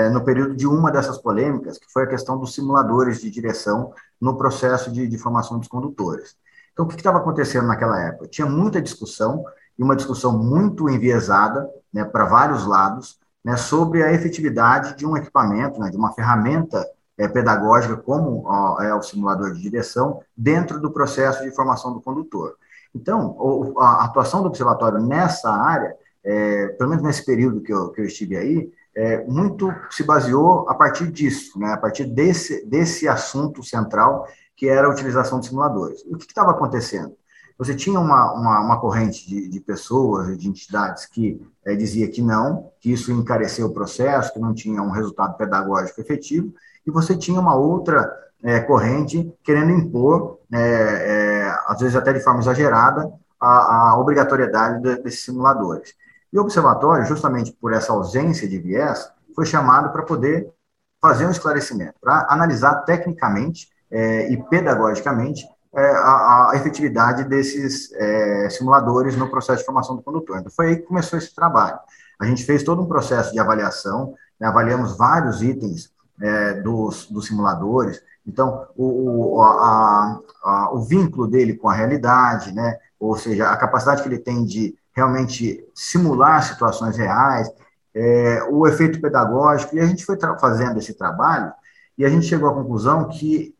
é, 0.06 0.10
no 0.10 0.24
período 0.24 0.56
de 0.56 0.68
uma 0.68 0.92
dessas 0.92 1.18
polêmicas, 1.18 1.78
que 1.78 1.92
foi 1.92 2.04
a 2.04 2.08
questão 2.08 2.38
dos 2.38 2.54
simuladores 2.54 3.22
de 3.22 3.30
direção 3.30 3.94
no 4.20 4.38
processo 4.38 4.92
de, 4.92 5.08
de 5.08 5.18
formação 5.18 5.58
dos 5.58 5.68
condutores. 5.68 6.36
Então, 6.74 6.86
o 6.86 6.88
que 6.88 6.96
estava 6.96 7.18
acontecendo 7.18 7.68
naquela 7.68 8.00
época? 8.02 8.28
Tinha 8.28 8.48
muita 8.48 8.82
discussão, 8.82 9.44
e 9.78 9.84
uma 9.84 9.96
discussão 9.96 10.38
muito 10.38 10.90
enviesada 10.90 11.68
né, 11.92 12.04
para 12.04 12.26
vários 12.26 12.66
lados, 12.66 13.20
né, 13.44 13.58
sobre 13.58 14.04
a 14.04 14.14
efetividade 14.14 14.96
de 14.96 15.06
um 15.06 15.18
equipamento, 15.18 15.80
né, 15.80 15.90
de 15.90 15.98
uma 15.98 16.14
ferramenta 16.14 16.86
é, 17.18 17.28
pedagógica, 17.28 17.98
como 17.98 18.44
ó, 18.46 18.82
é 18.82 18.94
o 18.94 19.02
simulador 19.02 19.54
de 19.54 19.62
direção, 19.62 20.22
dentro 20.36 20.80
do 20.80 20.92
processo 20.92 21.44
de 21.44 21.56
formação 21.56 21.94
do 21.94 22.02
condutor. 22.02 22.56
Então, 22.94 23.36
o, 23.40 23.80
a 23.80 24.06
atuação 24.06 24.42
do 24.42 24.48
observatório 24.48 25.00
nessa 25.00 25.52
área, 25.52 25.96
é, 26.24 26.68
pelo 26.68 26.90
menos 26.90 27.04
nesse 27.04 27.26
período 27.26 27.62
que 27.62 27.74
eu, 27.74 27.90
que 27.90 28.02
eu 28.02 28.06
estive 28.06 28.38
aí, 28.38 28.72
é, 28.96 29.24
muito 29.26 29.74
se 29.90 30.04
baseou 30.04 30.70
a 30.70 30.76
partir 30.76 31.10
disso, 31.12 31.58
né, 31.58 31.74
a 31.74 31.78
partir 31.78 32.06
desse, 32.06 32.66
desse 32.66 33.08
assunto 33.08 33.64
central, 33.64 34.28
que 34.56 34.68
era 34.68 34.88
a 34.88 34.92
utilização 34.92 35.40
de 35.40 35.48
simuladores. 35.48 36.04
O 36.06 36.18
que 36.18 36.26
estava 36.26 36.52
acontecendo? 36.52 37.16
Você 37.62 37.76
tinha 37.76 38.00
uma, 38.00 38.34
uma, 38.34 38.60
uma 38.60 38.80
corrente 38.80 39.30
de, 39.30 39.48
de, 39.48 39.60
pessoas, 39.60 40.36
de 40.36 40.50
entidades 40.50 41.06
que 41.06 41.40
é, 41.64 41.76
dizia 41.76 42.10
que 42.10 42.20
não, 42.20 42.72
que 42.80 42.92
isso 42.92 43.12
encareceu 43.12 43.68
o 43.68 43.72
processo, 43.72 44.34
que 44.34 44.40
não 44.40 44.52
tinha 44.52 44.82
um 44.82 44.90
resultado 44.90 45.38
pedagógico 45.38 46.02
efetivo, 46.02 46.52
e 46.84 46.90
você 46.90 47.16
tinha 47.16 47.40
uma 47.40 47.54
outra 47.54 48.12
é, 48.42 48.62
corrente 48.62 49.32
querendo 49.44 49.70
impor, 49.74 50.40
é, 50.52 51.56
às 51.68 51.80
vezes 51.80 51.96
até 51.96 52.12
de 52.12 52.24
forma 52.24 52.40
exagerada, 52.40 53.14
a, 53.40 53.92
a 53.92 54.00
obrigatoriedade 54.00 54.82
de, 54.82 55.04
desses 55.04 55.24
simuladores. 55.24 55.94
E 56.34 56.40
o 56.40 56.42
observatório, 56.42 57.06
justamente 57.06 57.56
por 57.62 57.74
essa 57.74 57.94
ausência 57.94 58.50
de 58.50 58.58
viés, 58.58 59.08
foi 59.36 59.46
chamado 59.46 59.92
para 59.92 60.02
poder 60.02 60.52
fazer 61.00 61.28
um 61.28 61.32
esclarecimento, 61.32 61.94
para 62.02 62.26
analisar 62.28 62.78
tecnicamente 62.86 63.70
é, 63.92 64.32
e 64.32 64.44
pedagogicamente 64.46 65.46
é, 65.74 65.82
a, 65.82 66.52
a, 66.52 66.56
efetividade 66.56 67.24
desses 67.24 67.92
é, 67.94 68.50
simuladores 68.50 69.16
no 69.16 69.30
processo 69.30 69.60
de 69.60 69.66
formação 69.66 69.96
do 69.96 70.02
condutor. 70.02 70.40
Então, 70.40 70.52
foi 70.52 70.68
aí 70.68 70.76
que 70.78 70.84
começou 70.84 71.18
esse 71.18 71.34
trabalho. 71.34 71.80
A 72.20 72.26
gente 72.26 72.44
fez 72.44 72.64
todo 72.64 72.82
um 72.82 72.88
processo 72.88 73.32
de 73.32 73.40
avaliação, 73.40 74.14
né, 74.40 74.48
avaliamos 74.48 74.98
vários 74.98 75.42
itens 75.42 75.92
é, 76.22 76.56
dos, 76.56 77.08
dos 77.08 77.28
simuladores. 77.28 78.02
Então, 78.28 78.68
o, 78.76 79.38
o, 79.38 79.42
a, 79.42 80.20
a, 80.44 80.74
o 80.74 80.82
vínculo 80.82 81.28
dele 81.28 81.56
com 81.56 81.70
a 81.70 81.74
realidade, 81.74 82.54
né? 82.54 82.78
ou 83.00 83.18
seja, 83.18 83.50
a 83.50 83.58
capacidade 83.58 84.04
que 84.04 84.10
ele 84.10 84.20
tem 84.20 84.46
de 84.46 84.76
realmente 84.94 85.66
simular 85.74 86.44
situações 86.44 86.98
reais, 86.98 87.50
é, 87.94 88.44
o 88.50 88.68
efeito 88.68 89.02
pedagógico, 89.02 89.76
e 89.76 89.80
a 89.80 89.86
gente 89.86 90.06
foi 90.06 90.18
fazendo 90.40 90.78
esse 90.78 90.94
trabalho 90.94 91.52
e 91.98 92.06
a 92.06 92.10
gente 92.10 92.28
chegou 92.28 92.50
à 92.50 92.54
conclusão 92.54 93.08
que 93.08 93.56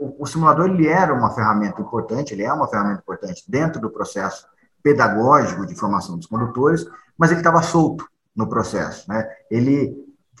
o, 0.00 0.22
o, 0.22 0.26
simulador 0.26 0.70
ele 0.70 0.88
era 0.88 1.12
uma 1.12 1.30
ferramenta 1.30 1.80
importante, 1.80 2.32
ele 2.32 2.42
é 2.42 2.52
uma 2.52 2.66
ferramenta 2.66 3.02
importante 3.02 3.44
dentro 3.46 3.80
do 3.80 3.90
processo 3.90 4.46
pedagógico 4.82 5.66
de 5.66 5.74
formação 5.74 6.16
dos 6.16 6.26
condutores, 6.26 6.86
mas 7.16 7.30
ele 7.30 7.40
estava 7.40 7.62
solto 7.62 8.08
no 8.34 8.48
processo, 8.48 9.08
né? 9.08 9.28
Ele 9.50 9.94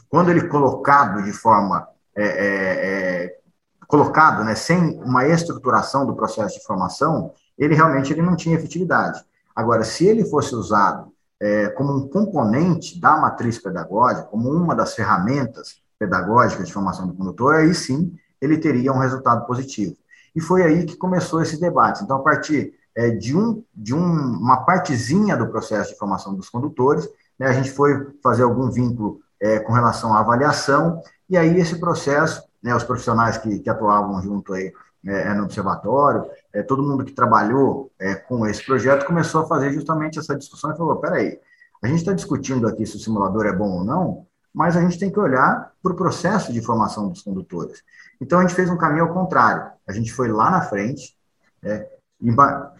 quando 0.08 0.30
ele 0.30 0.48
colocado 0.48 1.22
de 1.22 1.32
forma 1.32 1.86
é, 2.16 2.24
é, 2.24 3.24
é, 3.26 3.38
colocado, 3.86 4.42
né, 4.42 4.54
sem 4.54 4.98
uma 5.02 5.26
estruturação 5.26 6.04
do 6.04 6.16
processo 6.16 6.58
de 6.58 6.64
formação, 6.64 7.32
ele 7.56 7.74
realmente 7.74 8.12
ele 8.12 8.22
não 8.22 8.34
tinha 8.34 8.56
efetividade. 8.56 9.24
Agora, 9.54 9.84
se 9.84 10.06
ele 10.06 10.24
fosse 10.24 10.54
usado 10.54 11.12
é, 11.40 11.68
como 11.70 11.96
um 11.96 12.08
componente 12.08 13.00
da 13.00 13.16
matriz 13.16 13.58
pedagógica, 13.58 14.26
como 14.26 14.50
uma 14.50 14.74
das 14.74 14.94
ferramentas 14.94 15.80
pedagógicas 15.98 16.66
de 16.66 16.72
formação 16.72 17.06
do 17.06 17.14
condutor, 17.14 17.56
aí 17.56 17.74
sim 17.74 18.12
ele 18.40 18.58
teria 18.58 18.92
um 18.92 18.98
resultado 18.98 19.46
positivo. 19.46 19.96
E 20.34 20.40
foi 20.40 20.62
aí 20.62 20.84
que 20.84 20.96
começou 20.96 21.42
esse 21.42 21.60
debate. 21.60 22.02
Então, 22.02 22.16
a 22.16 22.22
partir 22.22 22.72
é, 22.96 23.10
de, 23.10 23.36
um, 23.36 23.62
de 23.74 23.94
um, 23.94 24.00
uma 24.00 24.64
partezinha 24.64 25.36
do 25.36 25.48
processo 25.48 25.92
de 25.92 25.98
formação 25.98 26.34
dos 26.34 26.48
condutores, 26.48 27.08
né, 27.38 27.48
a 27.48 27.52
gente 27.52 27.70
foi 27.70 28.12
fazer 28.22 28.42
algum 28.42 28.70
vínculo 28.70 29.20
é, 29.40 29.58
com 29.58 29.72
relação 29.72 30.14
à 30.14 30.20
avaliação, 30.20 31.02
e 31.28 31.36
aí 31.36 31.58
esse 31.58 31.78
processo, 31.78 32.42
né, 32.62 32.74
os 32.74 32.84
profissionais 32.84 33.38
que, 33.38 33.58
que 33.58 33.70
atuavam 33.70 34.20
junto 34.20 34.52
aí 34.52 34.72
é, 35.06 35.28
é 35.28 35.34
no 35.34 35.44
observatório, 35.44 36.26
é, 36.52 36.62
todo 36.62 36.82
mundo 36.82 37.04
que 37.04 37.12
trabalhou 37.12 37.90
é, 37.98 38.14
com 38.14 38.46
esse 38.46 38.64
projeto 38.64 39.06
começou 39.06 39.42
a 39.42 39.46
fazer 39.46 39.72
justamente 39.72 40.18
essa 40.18 40.36
discussão 40.36 40.72
e 40.72 40.76
falou, 40.76 40.96
peraí, 40.96 41.38
a 41.82 41.86
gente 41.86 42.00
está 42.00 42.12
discutindo 42.12 42.66
aqui 42.66 42.84
se 42.84 42.96
o 42.96 43.00
simulador 43.00 43.46
é 43.46 43.52
bom 43.52 43.78
ou 43.78 43.84
não, 43.84 44.26
mas 44.54 44.76
a 44.76 44.80
gente 44.80 44.98
tem 44.98 45.10
que 45.10 45.20
olhar 45.20 45.72
para 45.82 45.92
o 45.92 45.96
processo 45.96 46.52
de 46.52 46.60
formação 46.60 47.08
dos 47.08 47.22
condutores. 47.22 47.82
Então, 48.20 48.38
a 48.38 48.42
gente 48.42 48.54
fez 48.54 48.68
um 48.68 48.76
caminho 48.76 49.04
ao 49.04 49.14
contrário. 49.14 49.70
A 49.86 49.92
gente 49.92 50.12
foi 50.12 50.28
lá 50.28 50.50
na 50.50 50.62
frente, 50.62 51.16
é, 51.62 51.88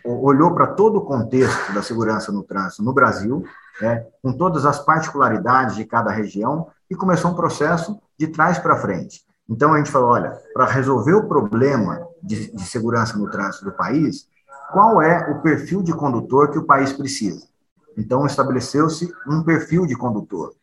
olhou 0.05 0.55
para 0.55 0.67
todo 0.69 0.97
o 0.97 1.05
contexto 1.05 1.73
da 1.73 1.83
segurança 1.83 2.31
no 2.31 2.43
trânsito 2.43 2.83
no 2.83 2.93
Brasil, 2.93 3.45
né, 3.81 4.07
com 4.23 4.33
todas 4.33 4.67
as 4.67 4.79
particularidades 4.85 5.77
de 5.77 5.85
cada 5.85 6.11
região, 6.11 6.69
e 6.91 6.95
começou 6.95 7.31
um 7.31 7.35
processo 7.35 7.99
de 8.19 8.29
trás 8.29 8.59
para 8.59 8.77
frente. 8.77 9.25
Então, 9.49 9.73
a 9.73 9.79
gente 9.79 9.91
falou: 9.91 10.11
olha, 10.11 10.39
para 10.53 10.67
resolver 10.67 11.15
o 11.15 11.27
problema 11.27 12.07
de, 12.23 12.55
de 12.55 12.65
segurança 12.65 13.17
no 13.17 13.31
trânsito 13.31 13.65
do 13.65 13.73
país, 13.73 14.29
qual 14.73 15.01
é 15.01 15.31
o 15.31 15.41
perfil 15.41 15.83
de 15.83 15.93
condutor 15.93 16.51
que 16.51 16.59
o 16.59 16.67
país 16.67 16.93
precisa? 16.93 17.49
Então, 17.97 18.27
estabeleceu-se 18.27 19.13
um 19.27 19.43
perfil 19.43 19.87
de 19.87 19.97
condutor. 19.97 20.55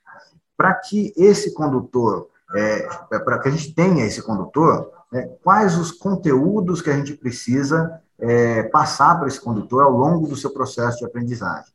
Para 0.57 0.73
que 0.73 1.13
esse 1.15 1.53
condutor, 1.53 2.27
é, 2.55 2.81
para 3.19 3.39
que 3.39 3.47
a 3.47 3.51
gente 3.51 3.73
tenha 3.73 4.03
esse 4.05 4.21
condutor, 4.21 4.91
é, 5.13 5.21
quais 5.43 5.77
os 5.77 5.91
conteúdos 5.91 6.81
que 6.81 6.89
a 6.89 6.95
gente 6.95 7.13
precisa 7.13 8.01
é, 8.19 8.63
passar 8.63 9.17
para 9.19 9.27
esse 9.27 9.39
condutor 9.39 9.83
ao 9.83 9.91
longo 9.91 10.27
do 10.27 10.35
seu 10.35 10.49
processo 10.49 10.97
de 10.97 11.05
aprendizagem. 11.05 11.71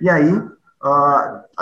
E 0.00 0.10
aí, 0.10 0.42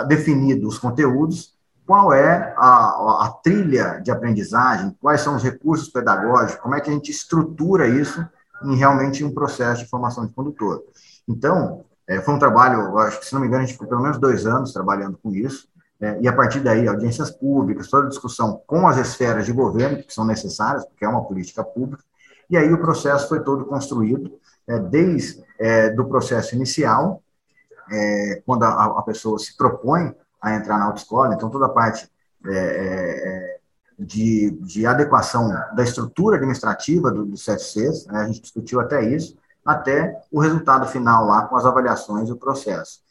definido 0.07 0.67
os 0.67 0.77
conteúdos, 0.77 1.55
qual 1.85 2.11
é 2.11 2.53
a, 2.57 3.25
a, 3.25 3.39
trilha 3.43 4.01
de 4.03 4.11
aprendizagem, 4.11 4.95
quais 4.99 5.21
são 5.21 5.35
os 5.35 5.43
recursos 5.43 5.87
pedagógicos, 5.87 6.61
como 6.61 6.75
é 6.75 6.81
que 6.81 6.89
a 6.89 6.93
gente 6.93 7.11
estrutura 7.11 7.87
isso 7.87 8.25
em 8.63 8.75
realmente 8.75 9.23
um 9.23 9.33
processo 9.33 9.83
de 9.83 9.89
formação 9.89 10.25
de 10.25 10.33
condutor. 10.33 10.83
Então, 11.27 11.85
é, 12.07 12.19
foi 12.21 12.33
um 12.33 12.39
trabalho, 12.39 12.97
acho 12.99 13.19
que, 13.19 13.25
se 13.25 13.33
não 13.33 13.41
me 13.41 13.47
engano, 13.47 13.63
a 13.63 13.65
gente 13.65 13.73
ficou 13.73 13.87
pelo 13.87 14.01
menos 14.01 14.17
dois 14.17 14.45
anos 14.45 14.73
trabalhando 14.73 15.17
com 15.21 15.33
isso, 15.33 15.67
é, 15.99 16.19
e 16.21 16.27
a 16.27 16.33
partir 16.33 16.59
daí, 16.59 16.87
audiências 16.87 17.31
públicas, 17.31 17.87
toda 17.87 18.09
discussão 18.09 18.61
com 18.67 18.87
as 18.87 18.97
esferas 18.97 19.45
de 19.45 19.53
governo, 19.53 20.03
que 20.03 20.13
são 20.13 20.25
necessárias, 20.25 20.85
porque 20.85 21.05
é 21.05 21.07
uma 21.07 21.23
política 21.23 21.63
pública, 21.63 22.03
e 22.49 22.57
aí 22.57 22.71
o 22.71 22.79
processo 22.79 23.27
foi 23.27 23.43
todo 23.43 23.65
construído, 23.65 24.37
é, 24.67 24.77
desde 24.79 25.43
é, 25.59 25.89
do 25.89 26.05
processo 26.05 26.55
inicial, 26.55 27.21
é, 27.91 28.41
quando 28.45 28.63
a, 28.63 28.99
a, 28.99 29.01
pessoa 29.03 29.37
se 29.39 29.55
propõe 29.55 30.13
a 30.41 30.55
entrar 30.55 30.77
na 30.77 30.85
autoescola, 30.85 31.33
então 31.33 31.49
toda 31.49 31.67
a 31.67 31.69
parte 31.69 32.09
é, 32.45 32.51
é, 32.51 33.57
de, 33.97 34.51
de 34.61 34.85
adequação 34.85 35.49
da 35.75 35.83
estrutura 35.83 36.37
administrativa 36.37 37.11
do, 37.11 37.25
do 37.25 37.37
CFCs, 37.37 38.07
né, 38.07 38.21
a 38.21 38.27
gente 38.27 38.41
discutiu 38.41 38.79
até 38.79 39.03
isso, 39.03 39.37
até 39.63 40.21
o 40.31 40.39
resultado 40.39 40.87
final 40.87 41.25
lá 41.25 41.47
com 41.47 41.55
as 41.55 41.65
avaliações 41.65 42.29
do 42.29 42.37
processo. 42.37 43.04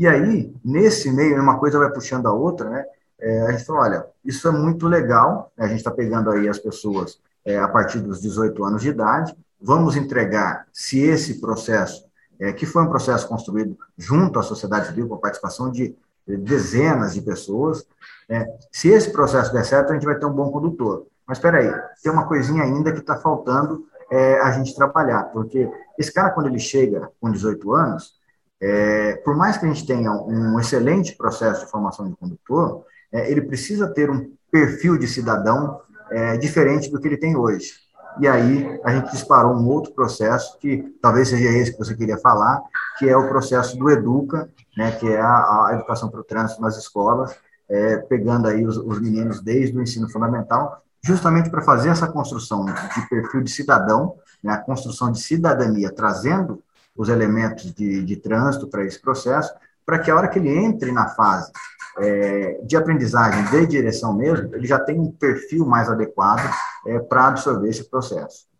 E 0.00 0.08
aí, 0.08 0.50
nesse 0.64 1.12
meio, 1.12 1.38
uma 1.42 1.58
coisa 1.58 1.78
vai 1.78 1.92
puxando 1.92 2.24
a 2.24 2.32
outra, 2.32 2.70
né? 2.70 2.86
É, 3.20 3.42
a 3.42 3.50
gente 3.52 3.66
falou, 3.66 3.82
olha, 3.82 4.06
isso 4.24 4.48
é 4.48 4.50
muito 4.50 4.88
legal, 4.88 5.52
né, 5.54 5.66
a 5.66 5.68
gente 5.68 5.76
está 5.76 5.90
pegando 5.90 6.30
aí 6.30 6.48
as 6.48 6.58
pessoas 6.58 7.20
é, 7.44 7.58
a 7.58 7.68
partir 7.68 7.98
dos 7.98 8.18
18 8.18 8.64
anos 8.64 8.80
de 8.80 8.88
idade, 8.88 9.36
vamos 9.60 9.96
entregar, 9.96 10.66
se 10.72 11.00
esse 11.00 11.38
processo, 11.38 12.06
é, 12.38 12.50
que 12.50 12.64
foi 12.64 12.82
um 12.82 12.88
processo 12.88 13.28
construído 13.28 13.76
junto 13.98 14.38
à 14.38 14.42
sociedade 14.42 14.86
civil, 14.86 15.06
com 15.06 15.16
a 15.16 15.20
participação 15.20 15.70
de 15.70 15.94
dezenas 16.26 17.12
de 17.12 17.20
pessoas, 17.20 17.86
é, 18.26 18.46
se 18.72 18.88
esse 18.88 19.12
processo 19.12 19.52
der 19.52 19.66
certo, 19.66 19.90
a 19.90 19.92
gente 19.92 20.06
vai 20.06 20.18
ter 20.18 20.24
um 20.24 20.32
bom 20.32 20.50
condutor. 20.50 21.08
Mas 21.26 21.36
espera 21.36 21.58
aí, 21.58 21.70
tem 22.02 22.10
uma 22.10 22.26
coisinha 22.26 22.62
ainda 22.62 22.90
que 22.90 23.00
está 23.00 23.18
faltando 23.18 23.84
é, 24.10 24.40
a 24.40 24.50
gente 24.52 24.74
trabalhar, 24.74 25.24
porque 25.24 25.70
esse 25.98 26.10
cara, 26.10 26.30
quando 26.30 26.46
ele 26.46 26.58
chega 26.58 27.10
com 27.20 27.30
18 27.30 27.74
anos, 27.74 28.18
é, 28.60 29.14
por 29.24 29.34
mais 29.34 29.56
que 29.56 29.64
a 29.64 29.68
gente 29.68 29.86
tenha 29.86 30.12
um 30.12 30.60
excelente 30.60 31.16
processo 31.16 31.64
de 31.64 31.70
formação 31.70 32.08
de 32.08 32.16
condutor, 32.16 32.84
é, 33.12 33.30
ele 33.30 33.42
precisa 33.42 33.88
ter 33.88 34.10
um 34.10 34.32
perfil 34.50 34.98
de 34.98 35.08
cidadão 35.08 35.80
é, 36.10 36.36
diferente 36.36 36.90
do 36.90 37.00
que 37.00 37.08
ele 37.08 37.16
tem 37.16 37.36
hoje. 37.36 37.72
E 38.18 38.26
aí 38.26 38.80
a 38.84 38.94
gente 38.94 39.12
disparou 39.12 39.54
um 39.54 39.66
outro 39.68 39.92
processo 39.92 40.58
que 40.58 40.94
talvez 41.00 41.28
seja 41.28 41.48
esse 41.48 41.72
que 41.72 41.78
você 41.78 41.94
queria 41.94 42.18
falar, 42.18 42.60
que 42.98 43.08
é 43.08 43.16
o 43.16 43.28
processo 43.28 43.78
do 43.78 43.88
Educa, 43.88 44.50
né, 44.76 44.92
que 44.92 45.08
é 45.08 45.20
a, 45.20 45.66
a 45.68 45.70
educação 45.74 46.10
para 46.10 46.20
o 46.20 46.24
trânsito 46.24 46.60
nas 46.60 46.76
escolas, 46.76 47.34
é, 47.68 47.96
pegando 47.96 48.48
aí 48.48 48.66
os, 48.66 48.76
os 48.76 49.00
meninos 49.00 49.40
desde 49.40 49.78
o 49.78 49.82
ensino 49.82 50.10
fundamental, 50.10 50.82
justamente 51.02 51.48
para 51.48 51.62
fazer 51.62 51.88
essa 51.88 52.08
construção 52.08 52.64
de 52.64 53.08
perfil 53.08 53.42
de 53.42 53.50
cidadão, 53.50 54.16
né, 54.42 54.52
a 54.52 54.58
construção 54.58 55.10
de 55.10 55.20
cidadania, 55.20 55.90
trazendo 55.94 56.62
os 57.00 57.08
elementos 57.08 57.72
de, 57.72 58.04
de 58.04 58.16
trânsito 58.16 58.66
para 58.66 58.84
esse 58.84 59.00
processo, 59.00 59.50
para 59.86 59.98
que 59.98 60.10
a 60.10 60.14
hora 60.14 60.28
que 60.28 60.38
ele 60.38 60.50
entre 60.50 60.92
na 60.92 61.08
fase 61.08 61.50
é, 61.98 62.60
de 62.62 62.76
aprendizagem 62.76 63.42
de 63.44 63.66
direção 63.66 64.14
mesmo, 64.14 64.54
ele 64.54 64.66
já 64.66 64.78
tem 64.78 65.00
um 65.00 65.10
perfil 65.10 65.64
mais 65.64 65.88
adequado 65.88 66.46
é, 66.86 66.98
para 66.98 67.28
absorver 67.28 67.70
esse 67.70 67.88
processo. 67.88 68.50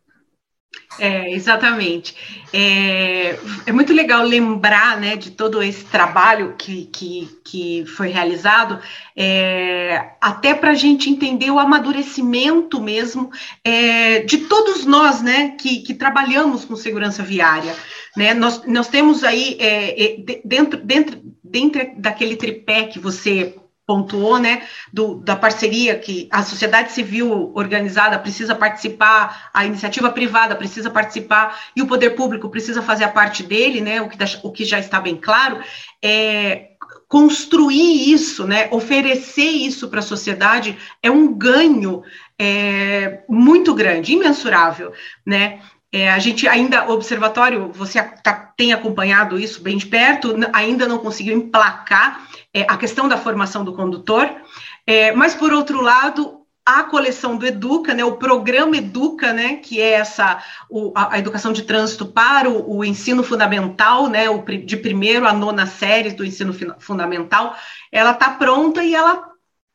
É, 0.99 1.33
exatamente. 1.33 2.15
É, 2.53 3.39
é, 3.67 3.73
muito 3.73 3.93
legal 3.93 4.25
lembrar 4.25 5.01
né, 5.01 5.17
de 5.17 5.31
todo 5.31 5.63
esse 5.63 5.85
trabalho 5.85 6.55
que, 6.59 6.87
que, 6.87 7.39
que 7.45 7.85
foi 7.87 8.09
realizado, 8.09 8.79
é, 9.17 10.11
até 10.21 10.55
para 10.55 10.71
a 10.71 10.75
gente 10.75 11.09
entender 11.09 11.51
o 11.51 11.59
amadurecimento 11.59 12.81
mesmo 12.81 13.31
é, 13.65 14.21
de 14.21 14.39
todos 14.39 14.85
nós 14.85 15.23
né, 15.23 15.51
que, 15.61 15.81
que 15.81 15.95
trabalhamos 15.95 16.65
com 16.65 16.77
segurança 16.77 17.23
viária. 17.23 17.75
Né? 18.21 18.35
Nós, 18.35 18.67
nós 18.67 18.87
temos 18.89 19.25
aí, 19.25 19.57
é, 19.59 20.05
é, 20.05 20.41
dentro, 20.45 20.79
dentro, 20.85 21.19
dentro 21.43 21.91
daquele 21.97 22.37
tripé 22.37 22.85
que 22.85 22.99
você 22.99 23.57
pontuou, 23.87 24.39
né, 24.39 24.69
do, 24.93 25.15
da 25.15 25.35
parceria 25.35 25.99
que 25.99 26.29
a 26.31 26.43
sociedade 26.43 26.93
civil 26.93 27.51
organizada 27.55 28.19
precisa 28.19 28.55
participar, 28.55 29.51
a 29.55 29.65
iniciativa 29.65 30.11
privada 30.11 30.55
precisa 30.55 30.91
participar 30.91 31.59
e 31.75 31.81
o 31.81 31.87
poder 31.87 32.11
público 32.11 32.51
precisa 32.51 32.83
fazer 32.83 33.05
a 33.05 33.09
parte 33.09 33.43
dele, 33.43 33.81
né, 33.81 34.03
o 34.03 34.09
que, 34.11 34.19
o 34.43 34.53
que 34.53 34.67
já 34.67 34.79
está 34.79 35.01
bem 35.01 35.17
claro, 35.17 35.59
é 36.05 36.73
construir 37.09 38.13
isso, 38.13 38.47
né, 38.47 38.69
oferecer 38.71 39.51
isso 39.51 39.89
para 39.89 40.01
a 40.01 40.03
sociedade 40.03 40.77
é 41.03 41.11
um 41.11 41.33
ganho 41.35 42.03
é, 42.39 43.23
muito 43.29 43.75
grande, 43.75 44.13
imensurável, 44.13 44.93
né, 45.27 45.59
é, 45.93 46.09
a 46.09 46.19
gente 46.19 46.47
ainda, 46.47 46.89
o 46.89 46.93
observatório, 46.93 47.71
você 47.73 48.01
tá, 48.01 48.53
tem 48.57 48.73
acompanhado 48.73 49.39
isso 49.39 49.63
bem 49.63 49.77
de 49.77 49.87
perto, 49.87 50.35
ainda 50.53 50.87
não 50.87 50.99
conseguiu 50.99 51.37
emplacar 51.37 52.29
é, 52.55 52.63
a 52.63 52.77
questão 52.77 53.09
da 53.09 53.17
formação 53.17 53.65
do 53.65 53.73
condutor, 53.73 54.31
é, 54.87 55.13
mas, 55.13 55.35
por 55.35 55.53
outro 55.53 55.83
lado, 55.83 56.41
a 56.65 56.85
coleção 56.85 57.37
do 57.37 57.47
Educa, 57.47 57.95
né, 57.95 58.05
o 58.05 58.17
programa 58.17 58.77
Educa, 58.77 59.33
né, 59.33 59.57
que 59.57 59.81
é 59.81 59.93
essa 59.93 60.43
o, 60.69 60.93
a, 60.95 61.15
a, 61.15 61.19
educação 61.19 61.53
de 61.53 61.63
trânsito 61.63 62.07
para 62.07 62.49
o, 62.49 62.77
o, 62.77 62.85
ensino 62.85 63.25
fundamental, 63.25 64.09
né, 64.09 64.31
o, 64.31 64.43
de 64.43 64.77
primeiro 64.77 65.27
a 65.27 65.33
nona 65.33 65.67
série 65.67 66.11
do 66.11 66.25
ensino 66.25 66.55
fundamental, 66.79 67.57
ela 67.91 68.13
está 68.13 68.31
pronta 68.31 68.85
e 68.85 68.95
ela 68.95 69.30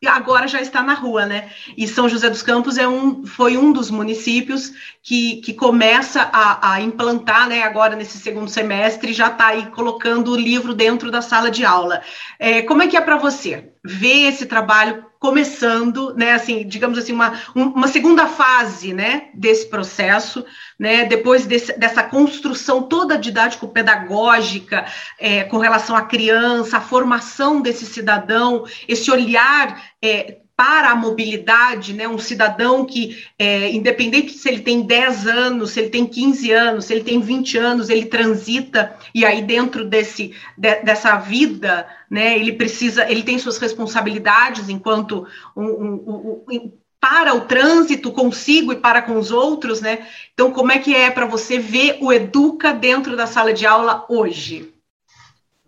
agora 0.08 0.48
já 0.48 0.62
está 0.62 0.82
na 0.82 0.94
rua, 0.94 1.26
né? 1.26 1.50
E 1.78 1.88
São 1.88 2.08
José 2.08 2.30
dos 2.30 2.41
Campos 2.41 2.78
é 2.78 2.88
um, 2.88 3.26
foi 3.26 3.58
um 3.58 3.72
dos 3.72 3.89
municípios 3.89 4.74
que, 5.02 5.38
que 5.38 5.54
começa 5.54 6.22
a, 6.32 6.74
a 6.74 6.82
implantar, 6.82 7.48
né? 7.48 7.63
Agora 7.63 7.96
nesse 7.96 8.18
segundo 8.18 8.50
semestre 8.50 9.13
já 9.13 9.28
está 9.28 9.48
aí 9.48 9.68
colocando 9.68 10.32
o 10.32 10.36
livro 10.36 10.74
dentro 10.74 11.12
da 11.12 11.22
sala 11.22 11.50
de 11.50 11.63
aula. 11.63 12.02
É, 12.39 12.62
como 12.62 12.84
é 12.84 12.88
que 12.88 12.98
é 12.98 13.02
para 13.02 13.18
você 13.18 13.72
ver 13.84 14.28
esse 14.28 14.46
trabalho 14.46 15.06
começando, 15.26 16.14
né, 16.14 16.34
assim, 16.34 16.68
digamos 16.68 17.00
assim, 17.00 17.12
uma, 17.12 17.34
uma 17.56 17.88
segunda 17.88 18.28
fase, 18.28 18.94
né, 18.94 19.30
desse 19.34 19.66
processo, 19.68 20.46
né, 20.78 21.04
depois 21.06 21.48
desse, 21.48 21.76
dessa 21.80 22.04
construção 22.04 22.84
toda 22.84 23.18
didático-pedagógica 23.18 24.86
é, 25.20 25.44
com 25.46 25.58
relação 25.58 25.96
à 25.96 26.04
criança, 26.04 26.78
a 26.78 26.82
formação 26.82 27.60
desse 27.60 27.88
cidadão, 27.88 28.66
esse 28.88 29.10
olhar 29.10 29.82
é, 30.00 30.38
para 30.56 30.91
a 30.91 30.96
mobilidade, 30.96 31.94
né, 31.94 32.08
um 32.08 32.18
cidadão 32.18 32.86
que, 32.86 33.26
é, 33.38 33.72
independente 33.72 34.32
se 34.32 34.48
ele 34.48 34.62
tem 34.62 34.84
10 34.84 35.28
anos, 35.28 35.72
se 35.72 35.82
ele 35.82 35.89
tem 35.89 36.06
15 36.08 36.52
anos, 36.52 36.86
se 36.86 36.94
ele 36.94 37.04
tem 37.04 37.20
20 37.20 37.58
anos, 37.58 37.89
ele 37.89 38.06
transita, 38.06 38.96
e 39.13 39.26
aí 39.26 39.41
dentro 39.41 39.84
desse, 39.84 40.34
de, 40.58 40.76
dessa 40.82 41.18
vida, 41.18 41.86
né, 42.10 42.39
ele 42.39 42.54
precisa, 42.54 43.10
ele 43.10 43.24
tem 43.24 43.38
suas 43.38 43.58
responsabilidades 43.58 44.70
enquanto 44.70 45.28
um, 45.56 45.65
um, 45.65 46.46
um, 46.50 46.72
para 47.02 47.36
o 47.36 47.41
trânsito 47.41 48.12
consigo 48.12 48.72
e 48.72 48.78
para 48.78 49.02
com 49.02 49.18
os 49.18 49.32
outros, 49.32 49.82
né? 49.82 50.08
Então, 50.34 50.52
como 50.52 50.72
é 50.72 50.80
que 50.80 50.96
é 50.96 51.12
para 51.12 51.28
você 51.28 51.60
ver 51.60 52.00
o 52.02 52.12
Educa 52.12 52.74
dentro 52.74 53.15
da 53.15 53.28
sala 53.28 53.54
de 53.54 53.65
aula 53.65 54.06
hoje? 54.10 54.74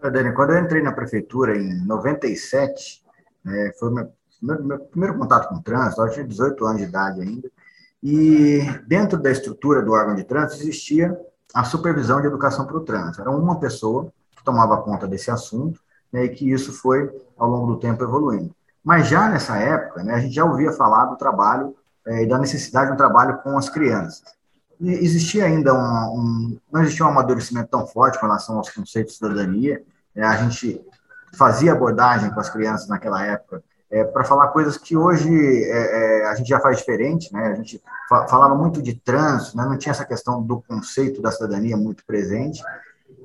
Dani, 0.01 0.33
quando 0.33 0.53
eu 0.53 0.63
entrei 0.63 0.81
na 0.81 0.91
prefeitura 0.91 1.55
em 1.55 1.85
97, 1.85 3.03
né, 3.43 3.71
foi 3.77 3.93
meu 3.93 4.16
meu, 4.41 4.63
meu 4.63 4.79
primeiro 4.79 5.17
contato 5.17 5.49
com 5.49 5.55
o 5.55 5.61
trânsito, 5.61 6.01
eu 6.01 6.11
tinha 6.11 6.27
18 6.27 6.65
anos 6.65 6.81
de 6.81 6.87
idade 6.87 7.21
ainda, 7.21 7.49
e 8.03 8.61
dentro 8.87 9.17
da 9.17 9.31
estrutura 9.31 9.81
do 9.81 9.91
órgão 9.91 10.15
de 10.15 10.23
trânsito 10.23 10.61
existia 10.61 11.17
a 11.53 11.63
supervisão 11.63 12.21
de 12.21 12.27
educação 12.27 12.65
para 12.65 12.77
o 12.77 12.81
trânsito. 12.81 13.21
Era 13.21 13.31
uma 13.31 13.59
pessoa 13.59 14.11
que 14.35 14.43
tomava 14.43 14.81
conta 14.81 15.07
desse 15.07 15.31
assunto, 15.31 15.79
né, 16.11 16.25
e 16.25 16.29
que 16.29 16.49
isso 16.51 16.71
foi, 16.71 17.09
ao 17.37 17.49
longo 17.49 17.73
do 17.73 17.79
tempo, 17.79 18.03
evoluindo. 18.03 18.55
Mas 18.83 19.07
já 19.07 19.27
nessa 19.27 19.57
época, 19.57 20.03
né, 20.03 20.13
a 20.13 20.19
gente 20.19 20.33
já 20.35 20.45
ouvia 20.45 20.71
falar 20.71 21.05
do 21.05 21.17
trabalho 21.17 21.75
é, 22.05 22.23
e 22.23 22.27
da 22.27 22.37
necessidade 22.37 22.87
de 22.87 22.93
um 22.93 22.97
trabalho 22.97 23.39
com 23.39 23.57
as 23.57 23.67
crianças. 23.69 24.23
E 24.79 24.91
existia 24.91 25.45
ainda 25.45 25.73
um, 25.73 26.19
um, 26.19 26.59
não 26.71 26.81
existia 26.81 27.05
um 27.05 27.09
amadurecimento 27.09 27.69
tão 27.69 27.87
forte 27.87 28.19
com 28.19 28.27
relação 28.27 28.57
aos 28.57 28.69
conceitos 28.69 29.13
de 29.13 29.19
cidadania. 29.19 29.83
É, 30.15 30.23
a 30.23 30.37
gente 30.37 30.79
fazia 31.33 31.73
abordagem 31.73 32.31
com 32.31 32.39
as 32.39 32.49
crianças 32.49 32.87
naquela 32.87 33.25
época 33.25 33.61
é, 33.89 34.03
para 34.03 34.23
falar 34.23 34.49
coisas 34.49 34.77
que 34.77 34.97
hoje 34.97 35.29
é, 35.29 36.21
é, 36.21 36.25
a 36.27 36.35
gente 36.35 36.47
já 36.47 36.59
faz 36.59 36.77
diferente, 36.77 37.31
né? 37.33 37.47
A 37.47 37.55
gente 37.55 37.81
fa 38.09 38.27
falava 38.27 38.55
muito 38.55 38.81
de 38.81 38.95
trânsito, 38.95 39.55
né? 39.55 39.65
não 39.65 39.77
tinha 39.77 39.91
essa 39.91 40.05
questão 40.05 40.41
do 40.41 40.61
conceito 40.61 41.21
da 41.21 41.31
cidadania 41.31 41.77
muito 41.77 42.05
presente. 42.05 42.61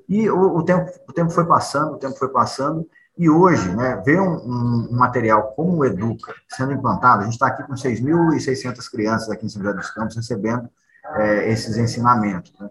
E 0.08 0.30
o, 0.30 0.56
o, 0.56 0.62
tempo, 0.62 0.90
o 1.08 1.12
tempo 1.12 1.30
foi 1.30 1.44
passando, 1.44 1.94
o 1.94 1.98
tempo 1.98 2.16
foi 2.16 2.28
passando, 2.28 2.88
e 3.16 3.28
hoje, 3.28 3.74
né, 3.74 4.00
ver 4.04 4.20
um, 4.20 4.36
um, 4.36 4.88
um 4.90 4.96
material 4.96 5.52
como 5.54 5.78
o 5.78 5.84
Educa 5.84 6.34
sendo 6.48 6.72
implantado, 6.72 7.22
a 7.22 7.24
gente 7.24 7.34
está 7.34 7.48
aqui 7.48 7.62
com 7.62 7.74
6.600 7.74 8.90
crianças 8.90 9.30
aqui 9.30 9.44
em 9.44 9.48
São 9.48 9.62
José 9.62 9.76
dos 9.76 9.90
Campos 9.90 10.16
recebendo 10.16 10.68
é, 11.16 11.50
esses 11.50 11.76
ensinamentos. 11.76 12.52
Né? 12.58 12.70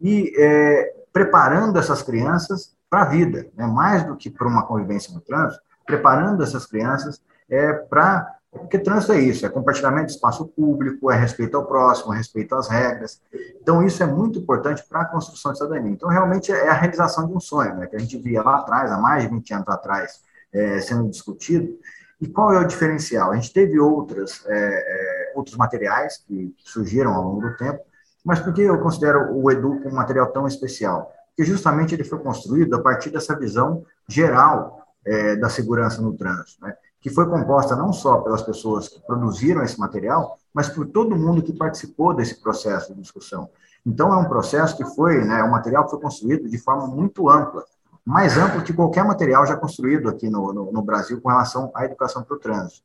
E 0.00 0.32
é, 0.38 0.94
preparando 1.12 1.78
essas 1.78 2.02
crianças 2.02 2.74
para 2.88 3.02
a 3.02 3.06
vida, 3.06 3.46
né? 3.54 3.66
mais 3.66 4.04
do 4.04 4.16
que 4.16 4.30
para 4.30 4.48
uma 4.48 4.64
convivência 4.64 5.12
no 5.12 5.20
trânsito, 5.20 5.62
preparando 5.84 6.42
essas 6.42 6.64
crianças 6.66 7.20
é, 7.48 7.72
para. 7.72 8.36
Porque 8.50 8.78
trânsito 8.78 9.12
é 9.12 9.20
isso, 9.20 9.46
é 9.46 9.48
compartilhamento 9.48 10.08
de 10.08 10.12
espaço 10.12 10.46
público, 10.46 11.10
é 11.10 11.16
respeito 11.16 11.56
ao 11.56 11.64
próximo, 11.64 12.12
é 12.12 12.18
respeito 12.18 12.54
às 12.54 12.68
regras. 12.68 13.18
Então, 13.58 13.82
isso 13.82 14.02
é 14.02 14.06
muito 14.06 14.38
importante 14.38 14.84
para 14.86 15.00
a 15.00 15.04
construção 15.06 15.52
de 15.52 15.58
cidadania. 15.58 15.90
Então, 15.90 16.10
realmente, 16.10 16.52
é 16.52 16.68
a 16.68 16.74
realização 16.74 17.26
de 17.26 17.32
um 17.32 17.40
sonho, 17.40 17.74
né, 17.76 17.86
que 17.86 17.96
a 17.96 17.98
gente 17.98 18.18
via 18.18 18.42
lá 18.42 18.58
atrás, 18.58 18.92
há 18.92 18.98
mais 18.98 19.22
de 19.22 19.30
20 19.30 19.54
anos 19.54 19.68
atrás, 19.68 20.20
é, 20.52 20.80
sendo 20.82 21.08
discutido. 21.08 21.78
E 22.20 22.28
qual 22.28 22.52
é 22.52 22.60
o 22.60 22.66
diferencial? 22.66 23.32
A 23.32 23.36
gente 23.36 23.54
teve 23.54 23.80
outras, 23.80 24.44
é, 24.46 24.54
é, 24.54 25.32
outros 25.34 25.56
materiais 25.56 26.18
que 26.18 26.54
surgiram 26.58 27.14
ao 27.14 27.24
longo 27.24 27.40
do 27.40 27.56
tempo, 27.56 27.80
mas 28.24 28.38
por 28.38 28.52
que 28.52 28.62
eu 28.62 28.78
considero 28.78 29.34
o 29.34 29.50
Edu 29.50 29.80
um 29.84 29.94
material 29.94 30.28
tão 30.28 30.46
especial? 30.46 31.12
Porque 31.28 31.50
justamente 31.50 31.94
ele 31.94 32.04
foi 32.04 32.18
construído 32.20 32.74
a 32.74 32.80
partir 32.80 33.10
dessa 33.10 33.36
visão 33.36 33.84
geral 34.08 34.86
é, 35.04 35.34
da 35.36 35.48
segurança 35.48 36.00
no 36.00 36.16
trânsito. 36.16 36.64
Né? 36.64 36.74
Que 37.02 37.10
foi 37.10 37.28
composta 37.28 37.74
não 37.74 37.92
só 37.92 38.18
pelas 38.18 38.42
pessoas 38.42 38.88
que 38.88 39.00
produziram 39.00 39.62
esse 39.62 39.78
material, 39.78 40.38
mas 40.54 40.68
por 40.68 40.86
todo 40.86 41.16
mundo 41.16 41.42
que 41.42 41.52
participou 41.52 42.14
desse 42.14 42.40
processo 42.40 42.94
de 42.94 43.00
discussão. 43.00 43.50
Então, 43.84 44.14
é 44.14 44.16
um 44.16 44.28
processo 44.28 44.76
que 44.76 44.84
foi, 44.94 45.24
né, 45.24 45.42
um 45.42 45.50
material 45.50 45.84
que 45.84 45.90
foi 45.90 46.00
construído 46.00 46.48
de 46.48 46.56
forma 46.56 46.86
muito 46.86 47.28
ampla, 47.28 47.64
mais 48.04 48.38
amplo 48.38 48.62
que 48.62 48.72
qualquer 48.72 49.04
material 49.04 49.44
já 49.44 49.56
construído 49.56 50.08
aqui 50.08 50.30
no, 50.30 50.52
no, 50.52 50.72
no 50.72 50.82
Brasil 50.82 51.20
com 51.20 51.28
relação 51.28 51.72
à 51.74 51.84
educação 51.84 52.22
para 52.22 52.36
o 52.36 52.40
trânsito. 52.40 52.82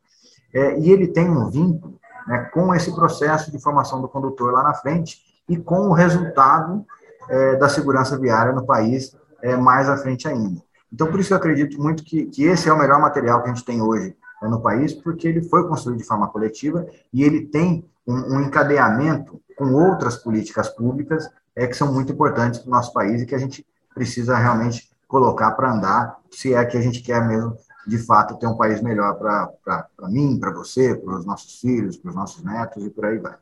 É, 0.52 0.80
e 0.80 0.92
ele 0.92 1.08
tem 1.08 1.30
um 1.30 1.50
vínculo 1.50 2.00
né, 2.28 2.50
com 2.54 2.74
esse 2.74 2.94
processo 2.94 3.52
de 3.52 3.60
formação 3.60 4.02
do 4.02 4.08
condutor 4.08 4.52
lá 4.52 4.64
na 4.64 4.74
frente 4.74 5.22
e 5.48 5.58
com 5.58 5.90
o 5.90 5.94
resultado 5.94 6.84
é, 7.30 7.56
da 7.56 7.70
segurança 7.70 8.18
viária 8.18 8.52
no 8.52 8.66
país 8.66 9.16
é, 9.42 9.56
mais 9.56 9.88
à 9.88 9.98
frente 9.98 10.28
ainda. 10.28 10.62
Então, 10.92 11.08
por 11.08 11.20
isso 11.20 11.34
eu 11.34 11.38
acredito 11.38 11.82
muito 11.82 12.04
que, 12.04 12.26
que 12.28 12.44
esse 12.44 12.70
é 12.70 12.74
o 12.74 12.80
melhor 12.80 13.00
material 13.00 13.42
que 13.42 13.50
a 13.50 13.54
gente 13.54 13.66
tem 13.66 13.82
hoje 13.82 14.16
né, 14.42 14.48
no 14.48 14.62
país, 14.62 14.94
porque 14.94 15.28
ele 15.28 15.42
foi 15.44 15.68
construído 15.68 16.00
de 16.00 16.06
forma 16.06 16.28
coletiva 16.28 16.88
e 17.12 17.24
ele 17.24 17.46
tem 17.46 17.86
um, 18.06 18.36
um 18.36 18.42
encadeamento 18.42 19.42
com 19.58 19.74
outras 19.74 20.16
políticas 20.16 20.70
públicas 20.70 21.30
é, 21.56 21.68
que 21.68 21.76
são 21.76 21.92
muito 21.92 22.14
importantes 22.14 22.60
para 22.60 22.70
o 22.70 22.72
nosso 22.72 22.94
país 22.94 23.22
e 23.22 23.26
que 23.26 23.36
a 23.36 23.40
gente 23.40 23.66
precisa 23.94 24.38
realmente 24.38 24.90
colocar 25.08 25.52
para 25.52 25.72
andar, 25.72 26.18
se 26.30 26.54
é 26.54 26.64
que 26.66 26.78
a 26.78 26.82
gente 26.82 27.02
quer 27.02 27.26
mesmo, 27.26 27.58
de 27.88 27.98
fato, 27.98 28.38
ter 28.38 28.46
um 28.46 28.58
país 28.58 28.82
melhor 28.82 29.16
para 29.16 29.90
mim, 30.10 30.38
para 30.40 30.52
você, 30.52 30.94
para 30.96 31.18
os 31.18 31.26
nossos 31.26 31.60
filhos, 31.60 31.98
para 31.98 32.10
os 32.10 32.16
nossos 32.16 32.44
netos 32.44 32.86
e 32.86 32.90
por 32.90 33.06
aí 33.06 33.18
vai. 33.18 33.36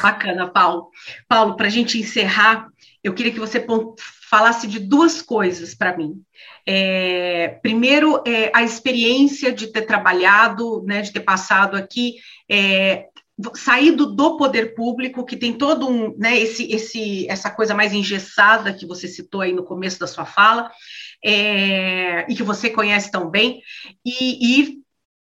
Bacana, 0.00 0.48
Paulo. 0.48 0.90
Paulo, 1.28 1.56
para 1.56 1.66
a 1.66 1.70
gente 1.70 1.98
encerrar, 1.98 2.68
eu 3.02 3.14
queria 3.14 3.32
que 3.32 3.40
você 3.40 3.58
falasse 4.32 4.66
de 4.66 4.78
duas 4.78 5.20
coisas 5.20 5.74
para 5.74 5.94
mim. 5.94 6.22
É, 6.66 7.58
primeiro, 7.60 8.22
é, 8.26 8.50
a 8.54 8.62
experiência 8.62 9.52
de 9.52 9.66
ter 9.66 9.82
trabalhado, 9.82 10.82
né, 10.84 11.02
de 11.02 11.12
ter 11.12 11.20
passado 11.20 11.76
aqui, 11.76 12.14
é, 12.50 13.08
saído 13.54 14.06
do 14.06 14.38
poder 14.38 14.74
público, 14.74 15.26
que 15.26 15.36
tem 15.36 15.52
todo 15.52 15.86
um, 15.86 16.16
né, 16.16 16.38
esse, 16.38 16.64
esse, 16.72 17.28
essa 17.28 17.50
coisa 17.50 17.74
mais 17.74 17.92
engessada 17.92 18.72
que 18.72 18.86
você 18.86 19.06
citou 19.06 19.42
aí 19.42 19.52
no 19.52 19.64
começo 19.64 20.00
da 20.00 20.06
sua 20.06 20.24
fala, 20.24 20.70
é, 21.22 22.24
e 22.26 22.34
que 22.34 22.42
você 22.42 22.70
conhece 22.70 23.10
tão 23.10 23.28
bem, 23.28 23.60
e, 24.02 24.62
e 24.62 24.78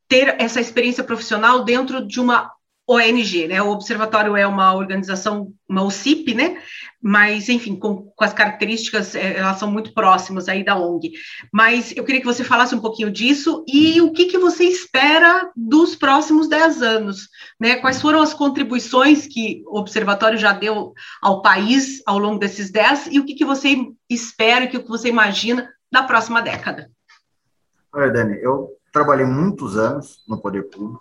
ter 0.07 0.41
essa 0.41 0.59
experiência 0.59 1.03
profissional 1.03 1.63
dentro 1.63 2.03
de 2.03 2.19
uma 2.19 2.51
ONG, 2.87 3.47
né? 3.49 3.61
O 3.61 3.69
Observatório 3.69 4.37
é 4.37 4.47
uma 4.47 4.73
organização, 4.73 5.51
uma 5.67 5.83
OCIP, 5.83 6.33
né? 6.33 6.61
Mas, 7.01 7.49
enfim, 7.49 7.75
com, 7.75 8.03
com, 8.15 8.23
as 8.23 8.33
características, 8.33 9.13
é, 9.13 9.37
elas 9.37 9.59
são 9.59 9.69
muito 9.69 9.93
próximas 9.93 10.47
aí 10.47 10.63
da 10.63 10.77
ONG. 10.77 11.11
Mas 11.51 11.95
eu 11.95 12.05
queria 12.05 12.21
que 12.21 12.25
você 12.25 12.45
falasse 12.45 12.73
um 12.73 12.79
pouquinho 12.79 13.11
disso 13.11 13.65
e 13.67 13.99
o 13.99 14.13
que, 14.13 14.25
que 14.25 14.37
você 14.37 14.63
espera 14.63 15.51
dos 15.53 15.95
próximos 15.95 16.47
10 16.47 16.81
anos, 16.81 17.27
né? 17.59 17.75
Quais 17.75 18.01
foram 18.01 18.21
as 18.21 18.33
contribuições 18.33 19.27
que 19.27 19.61
o 19.67 19.79
Observatório 19.79 20.37
já 20.37 20.53
deu 20.53 20.93
ao 21.21 21.41
país 21.41 22.01
ao 22.05 22.17
longo 22.17 22.39
desses 22.39 22.71
10 22.71 23.07
e 23.11 23.19
o 23.19 23.25
que, 23.25 23.35
que 23.35 23.45
você 23.45 23.75
espera, 24.09 24.63
o 24.63 24.69
que 24.69 24.79
você 24.87 25.09
imagina 25.09 25.69
da 25.91 26.03
próxima 26.03 26.41
década? 26.41 26.89
Olha, 27.93 28.11
Dani, 28.11 28.37
eu 28.41 28.76
trabalhei 28.97 29.25
muitos 29.25 29.77
anos 29.77 30.23
no 30.27 30.39
poder 30.41 30.63
público, 30.63 30.99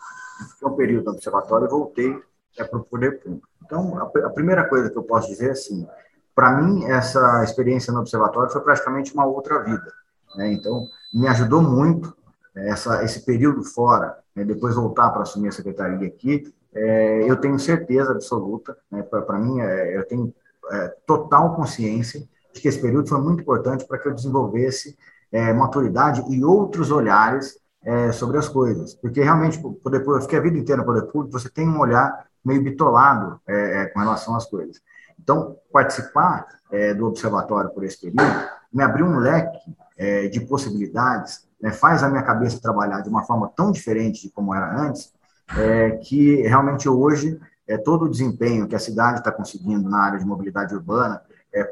fiquei 0.53 0.69
um 0.69 0.77
período 0.77 1.07
no 1.07 1.13
observatório 1.13 1.67
e 1.67 1.71
voltei 1.71 2.23
é, 2.59 2.65
para 2.65 2.79
o 2.79 2.85
poder 2.85 3.21
público. 3.23 3.49
Então, 3.65 3.99
a, 3.99 4.27
a, 4.27 4.31
primeira 4.31 4.69
coisa 4.69 4.91
que 4.91 4.97
eu 4.97 5.03
posso 5.03 5.29
dizer 5.29 5.49
é 5.49 5.53
assim, 5.53 5.87
para 6.35 6.53
mim, 6.53 6.85
essa 6.85 7.43
experiência 7.43 7.93
no 7.93 8.01
observatório 8.01 8.51
foi 8.51 8.61
praticamente 8.61 9.15
uma 9.15 9.25
outra 9.25 9.63
vida. 9.63 9.93
Né? 10.37 10.53
Então, 10.53 10.87
me 11.13 11.27
ajudou 11.29 11.63
muito 11.63 12.15
né, 12.55 12.69
essa, 12.69 13.03
esse 13.03 13.25
período 13.25 13.65
fora, 13.65 14.19
né, 14.35 14.45
depois 14.45 14.75
voltar 14.75 15.11
para 15.11 15.23
assumir 15.23 15.49
a 15.49 15.53
secretaria 15.53 16.07
aqui, 16.07 16.53
é, 16.75 17.31
eu 17.31 17.37
tenho 17.37 17.59
certeza 17.59 18.13
absoluta, 18.13 18.77
né, 18.91 19.03
para 19.03 19.39
mim, 19.39 19.61
é, 19.61 19.97
eu 19.97 20.07
tenho 20.07 20.35
é, 20.71 20.89
total 21.07 21.57
consciência 21.57 22.29
de 22.53 22.61
que 22.61 22.69
esse 22.69 22.81
período 22.81 23.09
foi 23.09 23.21
muito 23.21 23.41
importante 23.41 23.87
para 23.87 23.99
que 23.99 24.07
eu 24.07 24.15
desenvolvesse 24.15 24.99
é, 25.33 25.53
maturidade 25.55 26.23
e 26.29 26.45
outros 26.45 26.91
olhares 26.91 27.59
é, 27.87 28.11
sobre 28.11 28.37
as 28.37 28.49
coisas. 28.49 28.94
Porque 28.94 29.22
realmente, 29.22 29.59
poder 29.59 30.01
público, 30.01 30.16
eu 30.16 30.22
fiquei 30.22 30.38
a 30.40 30.42
vida 30.42 30.59
inteira 30.59 30.83
no 30.83 30.87
poder 30.87 31.03
público, 31.03 31.38
você 31.38 31.49
tem 31.49 31.68
um 31.68 31.79
olhar 31.79 32.27
meio 32.44 32.62
bitolado 32.62 33.40
é, 33.46 33.83
é, 33.83 33.87
com 33.87 34.01
relação 34.01 34.35
às 34.35 34.44
coisas. 34.44 34.83
Então, 35.18 35.57
participar 35.72 36.46
é, 36.70 36.92
do 36.92 37.07
observatório 37.07 37.70
por 37.70 37.85
esse 37.85 38.01
período 38.01 38.49
me 38.72 38.83
abriu 38.83 39.07
um 39.07 39.18
leque 39.18 39.59
é, 39.96 40.27
de 40.27 40.40
possibilidades, 40.40 41.46
né, 41.62 41.70
faz 41.70 42.03
a 42.03 42.09
minha 42.09 42.22
cabeça 42.22 42.61
trabalhar 42.61 43.01
de 43.01 43.09
uma 43.09 43.22
forma 43.22 43.51
tão 43.57 43.70
diferente 43.70 44.22
de 44.22 44.31
como 44.31 44.55
era 44.55 44.79
antes, 44.79 45.12
é, 45.57 45.92
que 45.92 46.42
realmente 46.42 46.88
hoje 46.88 47.40
é, 47.68 47.79
todo 47.79 48.05
o 48.05 48.11
desempenho 48.11 48.66
que 48.66 48.75
a 48.75 48.81
cidade 48.81 49.20
está 49.20 49.31
conseguindo 49.31 49.88
na 49.88 50.01
área 50.01 50.18
de 50.18 50.27
mobilidade 50.27 50.75
urbana 50.75 51.22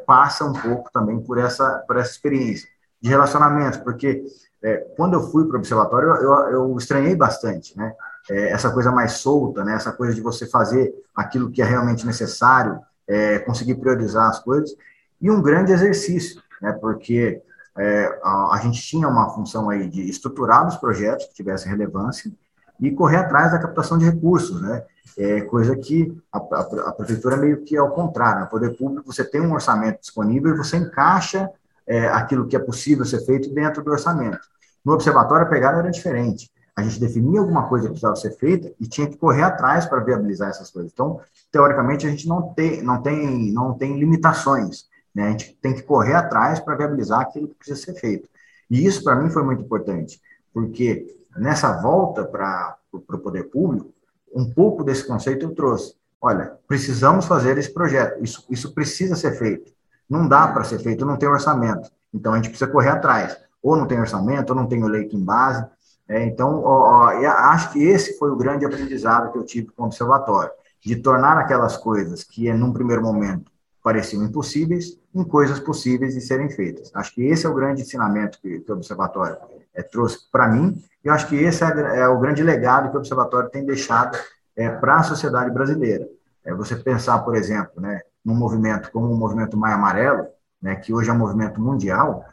passa 0.07 0.47
um 0.47 0.53
pouco 0.55 0.91
também 0.91 1.21
por 1.21 1.37
essa, 1.37 1.85
por 1.87 1.99
essa 1.99 2.11
experiência 2.11 2.67
de 3.03 3.11
relacionamento, 3.11 3.85
porque 3.85 4.25
é, 4.65 4.79
quando 4.97 5.13
eu 5.13 5.31
fui 5.31 5.47
para 5.47 5.57
o 5.57 5.59
observatório, 5.59 6.09
eu, 6.09 6.33
eu, 6.51 6.77
estranhei 6.79 7.15
bastante, 7.15 7.77
né? 7.77 7.93
É, 8.31 8.51
essa 8.51 8.71
coisa 8.71 8.91
mais 8.91 9.13
solta, 9.13 9.63
né? 9.63 9.75
Essa 9.75 9.93
coisa 9.93 10.15
de 10.15 10.23
você 10.23 10.47
fazer 10.47 10.91
aquilo 11.15 11.51
que 11.51 11.61
é 11.61 11.65
realmente 11.67 12.07
necessário, 12.07 12.81
é, 13.07 13.39
conseguir 13.41 13.75
priorizar 13.75 14.31
as 14.31 14.39
coisas, 14.39 14.75
e 15.21 15.31
um 15.31 15.43
grande 15.43 15.71
exercício, 15.71 16.43
né? 16.63 16.73
Porque 16.73 17.43
é, 17.77 18.19
a, 18.23 18.55
a, 18.55 18.59
gente 18.63 18.81
tinha 18.81 19.07
uma 19.07 19.29
função 19.35 19.69
aí 19.69 19.87
de 19.87 20.09
estruturar 20.09 20.67
os 20.67 20.77
projetos 20.77 21.27
que 21.27 21.35
tivessem 21.35 21.71
relevância 21.71 22.33
e 22.81 22.91
correr 22.91 23.19
atrás 23.19 23.53
da 23.53 23.59
captação 23.59 23.99
de 23.99 24.07
recursos, 24.07 24.63
né? 24.63 24.83
É 25.19 25.43
coisa 25.43 25.77
que 25.77 26.17
a, 26.33 26.39
a, 26.39 26.89
a 26.89 26.93
prefeitura 26.93 27.37
meio 27.37 27.63
que 27.65 27.77
é 27.77 27.79
ao 27.79 27.91
contrário, 27.91 28.41
no 28.41 28.47
poder 28.49 28.75
público 28.79 29.13
você 29.13 29.23
tem 29.23 29.43
um 29.43 29.53
orçamento 29.53 30.01
disponível 30.01 30.55
e 30.55 30.57
você 30.57 30.79
encaixa 30.79 31.51
é, 31.87 32.09
aquilo 32.09 32.47
que 32.47 32.57
é 32.57 32.59
possível 32.59 33.05
ser 33.05 33.21
feito 33.27 33.53
dentro 33.53 33.85
do 33.85 33.91
orçamento. 33.91 34.54
No 34.85 34.93
observatório, 34.93 35.47
a 35.47 35.49
pegada 35.49 35.79
era 35.79 35.91
diferente. 35.91 36.51
A 36.77 36.83
gente 36.83 36.99
definia 36.99 37.41
alguma 37.41 37.69
coisa 37.69 37.85
que 37.85 37.93
precisava 37.93 38.17
ser 38.17 38.33
feita 38.33 38.73
e 38.81 38.87
tinha 38.87 39.07
que 39.09 39.17
correr 39.17 39.43
atrás 39.43 39.87
para 39.87 40.01
viabilizar 40.01 40.51
essas 40.51 40.71
coisas. 40.71 40.91
Então, 40.93 41.21
teoricamente, 41.51 42.07
a 42.07 42.11
gente 42.11 42.27
não 42.27 42.53
tem, 42.53 42.83
não 42.83 43.01
tem, 43.01 43.53
não 43.53 43.75
tem 43.75 43.99
limitações. 43.99 44.87
Né? 45.15 45.29
A 45.29 45.31
gente 45.31 45.57
tem 45.63 45.73
que 45.73 45.83
correr 45.83 46.15
atrás 46.15 46.59
para 46.59 46.75
viabilizar 46.75 47.21
aquilo 47.21 47.49
que 47.49 47.55
precisa 47.55 47.81
ser 47.81 47.95
feito. 47.95 48.29
E 48.69 48.85
isso, 48.85 49.05
para 49.05 49.15
mim, 49.15 49.31
foi 49.31 49.45
muito 49.45 49.63
importante, 49.63 50.21
porque 50.53 51.07
nessa 51.37 51.81
volta 51.81 52.25
para 52.25 52.77
o 52.93 53.01
poder 53.19 53.45
público, 53.45 53.93
um 54.35 54.51
pouco 54.53 54.83
desse 54.83 55.07
conceito 55.07 55.47
eu 55.47 55.55
trouxe. 55.55 55.95
Olha, 56.21 56.59
precisamos 56.67 57.27
fazer 57.27 57.57
esse 57.57 57.73
projeto, 57.73 58.25
isso, 58.25 58.45
isso 58.51 58.75
precisa 58.75 59.15
ser 59.15 59.39
feito. 59.39 59.73
Não 60.09 60.27
dá 60.27 60.49
para 60.49 60.65
ser 60.65 60.81
feito, 60.81 61.07
não 61.07 61.17
tem 61.17 61.29
orçamento. 61.29 61.91
Então, 62.13 62.33
a 62.33 62.37
gente 62.37 62.49
precisa 62.49 62.71
correr 62.71 62.89
atrás 62.89 63.37
ou 63.65 63.77
não 63.77 63.87
tem 63.87 63.99
orçamento, 63.99 64.51
ou 64.51 64.57
não 64.57 64.67
tem 64.67 64.85
o 64.85 64.87
leito 64.87 65.17
em 65.17 65.25
base. 65.25 65.65
É, 66.07 66.23
então, 66.23 66.63
ó, 66.63 67.07
ó, 67.07 67.09
acho 67.09 67.73
que 67.73 67.83
esse 67.83 68.19
foi 68.19 68.31
o 68.31 68.37
grande 68.37 68.67
aprendizado 68.67 69.33
que 69.33 69.39
eu 69.39 69.45
tive 69.45 69.69
com 69.69 69.85
o 69.85 69.87
observatório, 69.87 70.51
de 70.85 70.97
tornar 70.97 71.39
aquelas 71.39 71.79
coisas 71.79 72.23
que, 72.23 72.53
num 72.53 72.75
primeiro 72.75 73.03
momento, 73.03 73.51
pareciam 73.83 74.23
impossíveis, 74.23 74.99
em 75.15 75.25
coisas 75.25 75.59
possíveis 75.59 76.13
de 76.15 76.21
serem 76.21 76.51
feitas. 76.51 76.91
Acho 76.95 77.15
que 77.15 77.25
esse 77.25 77.47
é 77.47 77.49
o 77.49 77.55
grande 77.55 77.81
ensinamento 77.81 78.39
que, 78.41 78.61
que 78.61 78.71
o 78.71 78.75
observatório 78.75 79.39
é, 79.75 79.83
trouxe 79.83 80.31
para 80.31 80.47
mim, 80.47 80.79
e 81.03 81.09
acho 81.09 81.27
que 81.27 81.37
esse 81.37 81.65
é, 81.65 82.01
é, 82.01 82.09
o 82.09 82.21
grande 82.21 82.43
legado 82.43 82.91
que 82.91 82.97
o 82.97 82.99
observatório 82.99 83.49
tem 83.49 83.65
deixado 83.65 84.19
é, 84.55 84.69
para 84.69 84.97
a 84.97 85.03
sociedade 85.03 85.51
brasileira. 85.51 86.07
É 86.45 86.53
você 86.53 86.77
pensar, 86.77 87.19
por 87.21 87.35
exemplo, 87.35 87.81
né, 87.81 88.03
num 88.23 88.35
movimento 88.35 88.91
como 88.93 89.11
o 89.11 89.17
movimento 89.17 89.57
Maio 89.57 89.77
Amarelo, 89.77 90.27
né, 90.61 90.77
que 90.77 90.93
hoje 90.93 91.09
é 91.09 91.13
um 91.13 91.19
movimento 91.19 91.61
mundial, 91.61 92.25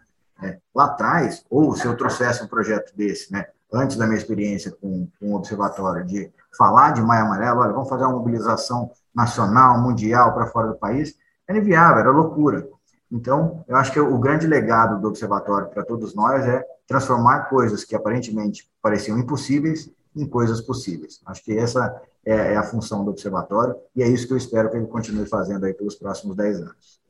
né? 0.42 0.58
Lá 0.74 0.86
atrás, 0.86 1.46
ou 1.50 1.76
se 1.76 1.86
eu 1.86 1.96
trouxesse 1.96 2.44
um 2.44 2.48
projeto 2.48 2.96
desse, 2.96 3.32
né, 3.32 3.46
antes 3.72 3.96
da 3.96 4.06
minha 4.06 4.18
experiência 4.18 4.72
com, 4.72 5.08
com 5.20 5.34
o 5.34 5.36
observatório, 5.36 6.06
de 6.06 6.32
falar 6.58 6.92
de 6.92 7.02
Maio 7.02 7.26
Amarelo, 7.26 7.62
olha, 7.62 7.72
vamos 7.72 7.88
fazer 7.88 8.04
uma 8.04 8.18
mobilização 8.18 8.92
nacional, 9.16 9.80
mundial 9.80 10.34
para 10.34 10.48
fora 10.48 10.68
do 10.68 10.76
país, 10.76 11.16
era 11.48 11.58
inviável, 11.58 12.00
era 12.00 12.12
loucura. 12.12 12.68
Então, 13.12 13.64
eu 13.68 13.76
acho 13.76 13.92
que 13.92 14.00
o 14.00 14.18
grande 14.18 14.48
legado 14.48 15.00
do 15.00 15.08
observatório 15.08 15.70
para 15.70 15.84
todos 15.84 16.16
nós 16.16 16.46
é 16.48 16.66
transformar 16.88 17.50
coisas 17.50 17.84
que 17.84 17.96
aparentemente 17.96 18.70
pareciam 18.82 19.20
impossíveis 19.20 19.90
em 20.16 20.26
coisas 20.26 20.62
possíveis. 20.62 21.22
Acho 21.26 21.44
que 21.44 21.58
essa 21.58 22.02
é, 22.26 22.54
é 22.54 22.58
a 22.58 22.64
função 22.64 23.04
do 23.04 23.12
observatório 23.12 23.76
e 23.96 24.02
é 24.02 24.08
isso 24.08 24.28
que 24.28 24.34
eu 24.34 24.38
espero 24.38 24.70
que 24.70 24.78
ele 24.78 24.88
continue 24.88 25.26
fazendo 25.26 25.66
aí 25.66 25.74
pelos 25.74 25.96
próximos 25.96 26.36
10 26.36 26.62
anos. 26.62 27.01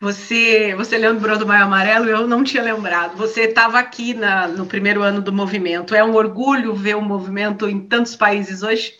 Você, 0.00 0.74
você 0.76 0.98
lembrou 0.98 1.38
do 1.38 1.46
Maio 1.46 1.64
Amarelo? 1.64 2.06
Eu 2.06 2.26
não 2.26 2.44
tinha 2.44 2.62
lembrado. 2.62 3.16
Você 3.16 3.42
estava 3.42 3.78
aqui 3.78 4.12
na, 4.12 4.46
no 4.46 4.66
primeiro 4.66 5.02
ano 5.02 5.22
do 5.22 5.32
movimento. 5.32 5.94
É 5.94 6.04
um 6.04 6.14
orgulho 6.14 6.74
ver 6.74 6.96
o 6.96 7.02
movimento 7.02 7.68
em 7.68 7.80
tantos 7.80 8.14
países 8.14 8.62
hoje? 8.62 8.92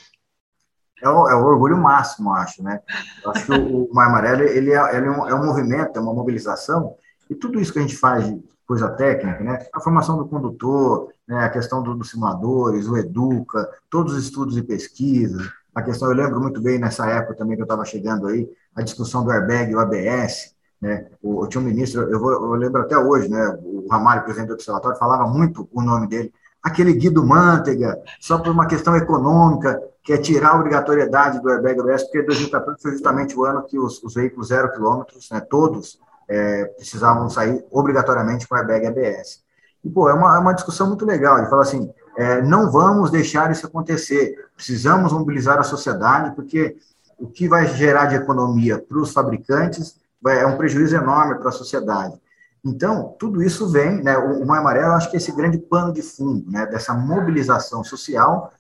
É 1.03 1.09
o, 1.09 1.29
é 1.29 1.35
o 1.35 1.45
orgulho 1.45 1.77
máximo, 1.77 2.33
acho, 2.33 2.63
né? 2.63 2.81
Eu 3.23 3.31
acho 3.31 3.45
que 3.45 3.53
o, 3.53 3.85
o 3.85 3.95
Maio 3.95 4.09
Amarelo 4.09 4.43
ele 4.43 4.73
é, 4.73 4.97
ele 4.97 5.07
é, 5.07 5.11
um, 5.11 5.29
é 5.29 5.35
um 5.35 5.45
movimento, 5.45 5.99
é 5.99 6.01
uma 6.01 6.15
mobilização, 6.15 6.95
e 7.29 7.35
tudo 7.35 7.61
isso 7.61 7.73
que 7.73 7.79
a 7.79 7.83
gente 7.83 7.97
faz 7.97 8.35
coisa 8.67 8.89
técnica, 8.89 9.45
né? 9.45 9.67
A 9.75 9.81
formação 9.81 10.17
do 10.17 10.27
condutor, 10.27 11.13
né? 11.29 11.45
a 11.45 11.51
questão 11.51 11.83
do, 11.83 11.95
dos 11.95 12.11
simuladores, 12.11 12.89
o 12.89 12.97
Educa, 12.97 13.69
todos 13.91 14.15
os 14.15 14.25
estudos 14.25 14.57
e 14.57 14.63
pesquisas, 14.63 15.47
a 15.75 15.83
questão, 15.83 16.09
eu 16.09 16.17
lembro 16.17 16.41
muito 16.41 16.61
bem 16.63 16.79
nessa 16.79 17.07
época 17.07 17.35
também 17.35 17.55
que 17.55 17.61
eu 17.61 17.67
estava 17.67 17.85
chegando 17.85 18.27
aí, 18.27 18.49
a 18.75 18.81
discussão 18.81 19.23
do 19.23 19.31
airbag 19.31 19.75
o 19.75 19.79
ABS, 19.79 20.56
né? 20.81 21.07
O, 21.23 21.47
tinha 21.47 21.61
um 21.61 21.65
ministro, 21.65 22.03
eu, 22.03 22.21
vou, 22.21 22.33
eu 22.33 22.55
lembro 22.55 22.83
até 22.83 22.97
hoje, 22.97 23.29
né? 23.29 23.59
O 23.63 23.87
Ramalho, 23.91 24.25
presidente 24.25 24.49
do 24.49 24.55
observatório, 24.55 24.99
falava 24.99 25.27
muito 25.27 25.69
o 25.73 25.83
nome 25.83 26.07
dele, 26.07 26.33
aquele 26.63 26.93
Guido 26.93 27.25
Mantega, 27.25 28.01
só 28.21 28.39
por 28.39 28.51
uma 28.51 28.67
questão 28.67 28.97
econômica, 28.97 29.81
que 30.03 30.13
é 30.13 30.19
tirar 30.19 30.51
a 30.51 30.57
obrigatoriedade 30.57 31.41
do 31.41 31.49
airbag 31.49 31.81
ABS, 31.81 32.05
porque 32.05 32.23
2014 32.23 32.81
foi 32.81 32.93
justamente 32.93 33.37
o 33.37 33.45
ano 33.45 33.63
que 33.63 33.79
os, 33.79 34.03
os 34.03 34.15
veículos 34.15 34.49
zero 34.49 34.73
quilômetros, 34.73 35.29
né, 35.31 35.41
todos, 35.41 35.99
é, 36.29 36.65
precisavam 36.65 37.29
sair 37.29 37.65
obrigatoriamente 37.71 38.47
com 38.47 38.55
airbag 38.55 38.87
ABS. 38.87 39.45
E, 39.85 39.91
pô, 39.91 40.09
é 40.09 40.15
uma, 40.15 40.37
é 40.37 40.39
uma 40.39 40.53
discussão 40.53 40.89
muito 40.89 41.05
legal. 41.05 41.39
Ele 41.39 41.49
fala 41.49 41.63
assim: 41.63 41.89
é, 42.17 42.43
não 42.43 42.71
vamos 42.71 43.11
deixar 43.11 43.51
isso 43.51 43.67
acontecer, 43.67 44.35
precisamos 44.55 45.13
mobilizar 45.13 45.59
a 45.59 45.63
sociedade, 45.63 46.35
porque 46.35 46.77
o 47.19 47.29
que 47.29 47.49
vai 47.49 47.67
gerar 47.69 48.07
de 48.07 48.17
economia 48.17 48.79
para 48.79 48.99
os 48.99 49.13
fabricantes 49.13 49.97
é 50.29 50.47
um 50.47 50.57
prejuízo 50.57 50.97
enorme 50.97 51.37
para 51.37 51.49
a 51.49 51.53
sociedade. 51.53 52.21
Então, 52.65 53.15
tudo 53.19 53.43
isso 53.43 53.69
vem, 53.69 54.03
né, 54.03 54.19
o, 54.19 54.43
o 54.43 54.47
Maio 54.47 54.61
Amarelo, 54.61 54.93
acho 54.93 55.09
que 55.09 55.17
é 55.17 55.19
esse 55.19 55.31
grande 55.31 55.59
pano 55.59 55.93
de 55.93 56.03
fundo, 56.03 56.51
né, 56.51 56.67
dessa 56.67 56.93
mobilização 56.95 57.85
social 57.85 58.53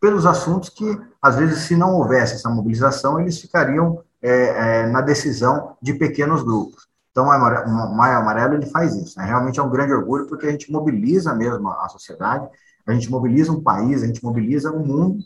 pelos 0.00 0.26
assuntos 0.26 0.68
que, 0.68 1.00
às 1.20 1.36
vezes, 1.36 1.60
se 1.60 1.74
não 1.74 1.94
houvesse 1.94 2.34
essa 2.34 2.48
mobilização, 2.48 3.20
eles 3.20 3.40
ficariam 3.40 4.02
é, 4.22 4.82
é, 4.82 4.86
na 4.86 5.00
decisão 5.00 5.76
de 5.82 5.94
pequenos 5.94 6.42
grupos. 6.42 6.86
Então, 7.10 7.24
o 7.24 7.96
Maio 7.96 8.18
Amarelo 8.18 8.54
ele 8.54 8.66
faz 8.66 8.94
isso. 8.94 9.18
Né? 9.18 9.24
Realmente 9.24 9.58
é 9.58 9.62
um 9.62 9.70
grande 9.70 9.92
orgulho, 9.92 10.26
porque 10.26 10.46
a 10.46 10.50
gente 10.50 10.70
mobiliza 10.70 11.34
mesmo 11.34 11.68
a 11.68 11.88
sociedade, 11.88 12.48
a 12.86 12.92
gente 12.92 13.10
mobiliza 13.10 13.50
um 13.50 13.62
país, 13.62 14.02
a 14.02 14.06
gente 14.06 14.22
mobiliza 14.22 14.70
o 14.70 14.78
mundo 14.78 15.18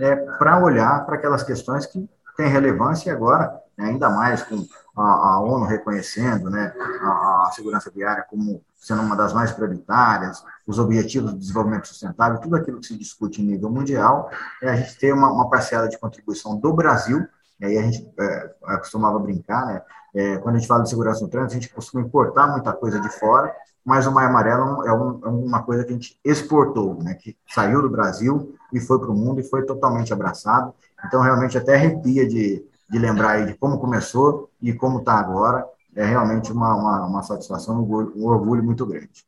é, 0.00 0.16
para 0.16 0.62
olhar 0.62 1.06
para 1.06 1.16
aquelas 1.16 1.42
questões 1.42 1.86
que 1.86 2.08
têm 2.36 2.48
relevância 2.48 3.08
e 3.08 3.12
agora, 3.12 3.60
né, 3.76 3.86
ainda 3.90 4.08
mais 4.10 4.42
com 4.42 4.66
a, 4.96 5.02
a 5.02 5.40
ONU 5.40 5.66
reconhecendo 5.66 6.48
né, 6.48 6.72
a, 7.02 7.46
a, 7.48 7.50
segurança 7.54 7.90
viária 7.90 8.24
como 8.28 8.62
sendo 8.76 9.02
uma 9.02 9.16
das 9.16 9.32
mais 9.32 9.50
prioritárias, 9.52 10.44
os 10.66 10.78
objetivos 10.78 11.32
do 11.32 11.38
desenvolvimento 11.38 11.88
sustentável, 11.88 12.40
tudo 12.40 12.56
aquilo 12.56 12.80
que 12.80 12.86
se 12.86 12.96
discute 12.96 13.42
em 13.42 13.46
nível 13.46 13.70
mundial, 13.70 14.30
é 14.62 14.70
a 14.70 14.76
gente 14.76 14.96
ter 14.96 15.12
uma, 15.12 15.30
uma 15.30 15.50
parcela 15.50 15.88
de 15.88 15.98
contribuição 15.98 16.56
do 16.56 16.72
Brasil 16.72 17.26
e 17.60 17.64
aí 17.64 17.78
a 17.78 17.82
gente 17.82 18.08
é, 18.18 18.54
costumava 18.78 19.18
brincar, 19.18 19.66
né? 19.66 19.82
É, 20.14 20.38
quando 20.38 20.56
a 20.56 20.58
gente 20.58 20.68
fala 20.68 20.82
de 20.82 20.88
segurança 20.88 21.22
no 21.22 21.28
trânsito, 21.28 21.52
a 21.52 21.60
gente 21.60 21.74
costuma 21.74 22.02
importar 22.02 22.46
muita 22.46 22.72
coisa 22.72 23.00
de 23.00 23.08
fora, 23.18 23.54
mas 23.84 24.06
o 24.06 24.12
Maio 24.12 24.28
Amarelo 24.28 24.86
é, 24.86 24.92
um, 24.92 25.20
é 25.24 25.28
uma 25.28 25.62
coisa 25.62 25.84
que 25.84 25.90
a 25.90 25.92
gente 25.92 26.18
exportou, 26.24 27.02
né? 27.02 27.14
Que 27.14 27.36
saiu 27.48 27.82
do 27.82 27.90
Brasil 27.90 28.54
e 28.72 28.80
foi 28.80 28.98
para 28.98 29.10
o 29.10 29.14
mundo 29.14 29.40
e 29.40 29.44
foi 29.44 29.64
totalmente 29.64 30.12
abraçado. 30.12 30.74
Então, 31.04 31.20
realmente, 31.20 31.56
até 31.56 31.74
arrepia 31.74 32.26
de, 32.26 32.64
de 32.88 32.98
lembrar 32.98 33.32
aí 33.32 33.46
de 33.46 33.54
como 33.54 33.78
começou 33.78 34.50
e 34.62 34.72
como 34.72 34.98
está 35.00 35.14
agora. 35.14 35.66
É 35.94 36.04
realmente 36.04 36.52
uma, 36.52 36.74
uma, 36.74 37.06
uma 37.06 37.22
satisfação, 37.22 37.80
um 37.80 38.26
orgulho 38.26 38.62
muito 38.62 38.84
grande. 38.84 39.24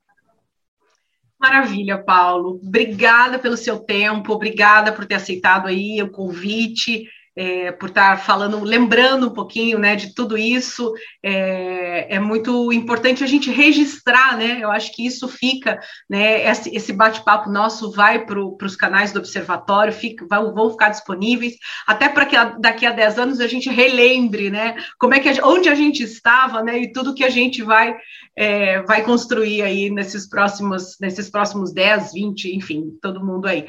Maravilha, 1.39 1.97
Paulo. 1.97 2.61
Obrigada 2.63 3.39
pelo 3.39 3.57
seu 3.57 3.79
tempo, 3.79 4.33
obrigada 4.33 4.93
por 4.93 5.07
ter 5.07 5.15
aceitado 5.15 5.67
aí 5.67 6.03
o 6.03 6.11
convite 6.11 7.09
é, 7.39 7.71
por 7.71 7.89
estar 7.89 8.19
falando, 8.19 8.65
lembrando 8.65 9.29
um 9.29 9.33
pouquinho 9.33 9.79
né, 9.79 9.95
de 9.95 10.13
tudo 10.13 10.37
isso. 10.37 10.93
É, 11.23 12.17
é 12.17 12.19
muito 12.19 12.73
importante 12.73 13.23
a 13.23 13.29
gente 13.29 13.49
registrar, 13.49 14.37
né? 14.37 14.59
Eu 14.61 14.73
acho 14.73 14.93
que 14.93 15.07
isso 15.07 15.29
fica, 15.29 15.79
né? 16.11 16.51
Esse, 16.51 16.75
esse 16.75 16.93
bate-papo 16.93 17.49
nosso 17.49 17.93
vai 17.93 18.27
para 18.27 18.41
os 18.41 18.75
canais 18.75 19.13
do 19.13 19.21
Observatório, 19.21 19.93
fica, 19.93 20.27
vai, 20.29 20.43
vão 20.51 20.69
ficar 20.71 20.89
disponíveis, 20.89 21.55
até 21.87 22.09
para 22.09 22.27
que 22.27 22.35
daqui 22.59 22.85
a 22.85 22.91
10 22.91 23.19
anos 23.21 23.41
a 23.41 23.47
gente 23.47 23.71
relembre, 23.71 24.51
né? 24.51 24.75
Como 24.99 25.15
é 25.15 25.21
que 25.21 25.29
a, 25.29 25.47
onde 25.47 25.69
a 25.69 25.77
gente 25.77 26.03
estava, 26.03 26.61
né? 26.61 26.77
E 26.81 26.93
tudo 26.93 27.15
que 27.15 27.23
a 27.23 27.31
gente 27.31 27.63
vai, 27.63 27.97
é, 28.37 28.83
vai 28.83 29.05
construir 29.05 29.63
aí 29.63 29.91
nesses 29.91 30.29
próximos, 30.29 30.97
nesses 31.01 31.31
próximos 31.31 31.73
10, 31.73 32.15
20, 32.15 32.57
enfim, 32.57 32.99
todo 33.01 33.25
mundo 33.25 33.47
aí. 33.47 33.65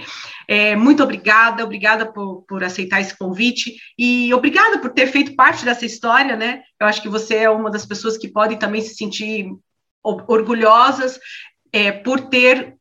É, 0.48 0.76
muito 0.76 1.04
obrigada, 1.04 1.64
obrigada 1.64 2.12
por, 2.12 2.44
por 2.48 2.64
aceitar 2.64 3.00
esse 3.00 3.16
convite 3.16 3.59
e 3.98 4.34
obrigada 4.34 4.80
por 4.80 4.92
ter 4.92 5.08
feito 5.08 5.36
parte 5.36 5.66
dessa 5.66 5.86
história, 5.86 6.36
né? 6.36 6.62
Eu 6.80 6.88
acho 6.88 7.02
que 7.02 7.10
você 7.10 7.36
é 7.36 7.50
uma 7.50 7.70
das 7.70 7.86
pessoas 7.86 8.18
que 8.18 8.28
podem 8.28 8.58
também 8.58 8.82
se 8.82 8.96
sentir 8.96 9.50
orgulhosas 10.04 11.20
é, 11.72 11.92
por 11.92 12.22
ter 12.22 12.76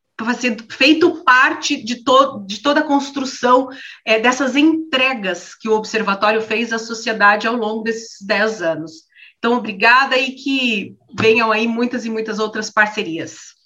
feito 0.70 1.22
parte 1.24 1.82
de, 1.82 2.02
to 2.02 2.44
de 2.46 2.60
toda 2.60 2.80
a 2.80 2.86
construção 2.86 3.68
é, 4.04 4.18
dessas 4.18 4.56
entregas 4.56 5.54
que 5.54 5.68
o 5.68 5.74
Observatório 5.74 6.42
fez 6.42 6.72
à 6.72 6.78
sociedade 6.78 7.46
ao 7.46 7.54
longo 7.54 7.82
desses 7.82 8.24
dez 8.26 8.60
anos. 8.60 9.08
Então, 9.38 9.56
obrigada 9.56 10.16
e 10.16 10.32
que 10.32 10.96
venham 11.16 11.52
aí 11.52 11.68
muitas 11.68 12.04
e 12.04 12.10
muitas 12.10 12.40
outras 12.40 12.70
parcerias. 12.70 13.56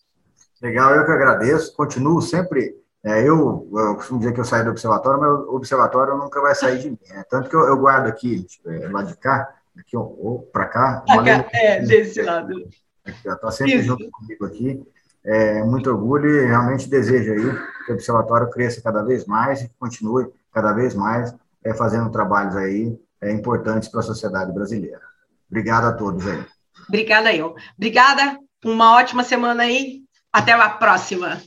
Legal, 0.61 0.94
eu 0.94 1.07
que 1.07 1.11
agradeço. 1.11 1.75
Continuo 1.75 2.20
sempre 2.20 2.75
é, 3.04 3.20
eu, 3.22 3.68
eu 3.72 3.96
costumo 3.96 4.20
dizer 4.20 4.32
que 4.32 4.40
eu 4.40 4.44
saí 4.44 4.62
do 4.62 4.70
observatório, 4.70 5.20
mas 5.20 5.30
o 5.30 5.56
observatório 5.56 6.16
nunca 6.16 6.40
vai 6.40 6.54
sair 6.54 6.78
de 6.78 6.90
mim. 6.90 6.98
Né? 7.08 7.24
Tanto 7.28 7.50
que 7.50 7.56
eu, 7.56 7.66
eu, 7.66 7.76
guardo 7.76 8.06
aqui, 8.06 8.44
tipo, 8.44 8.70
é, 8.70 8.88
lá 8.88 9.02
de 9.02 9.16
cá, 9.16 9.52
aqui, 9.76 9.96
ou 9.96 10.48
para 10.52 10.66
cá. 10.66 11.04
Uma 11.08 11.24
cá 11.24 11.48
é, 11.52 11.80
desse 11.80 12.22
lado. 12.22 12.68
Está 13.04 13.50
sempre 13.50 13.74
Isso. 13.74 13.86
junto 13.86 14.08
comigo 14.10 14.44
aqui. 14.44 14.80
É, 15.24 15.62
muito 15.64 15.90
orgulho 15.90 16.28
e 16.28 16.46
realmente 16.46 16.88
desejo 16.88 17.32
aí 17.32 17.84
que 17.86 17.92
o 17.92 17.94
observatório 17.94 18.50
cresça 18.50 18.80
cada 18.82 19.02
vez 19.02 19.24
mais 19.24 19.62
e 19.62 19.70
continue 19.78 20.28
cada 20.52 20.72
vez 20.72 20.94
mais 20.94 21.34
é, 21.64 21.72
fazendo 21.74 22.10
trabalhos 22.10 22.56
aí 22.56 22.96
é, 23.20 23.32
importantes 23.32 23.88
para 23.88 24.00
a 24.00 24.04
sociedade 24.04 24.52
brasileira. 24.52 25.00
Obrigado 25.48 25.86
a 25.86 25.92
todos 25.92 26.26
aí. 26.26 26.44
Obrigada 26.88 27.32
eu. 27.34 27.54
Obrigada. 27.76 28.38
Uma 28.64 28.96
ótima 28.96 29.22
semana 29.22 29.64
aí. 29.64 30.02
Até 30.32 30.52
a 30.52 30.68
próxima. 30.68 31.40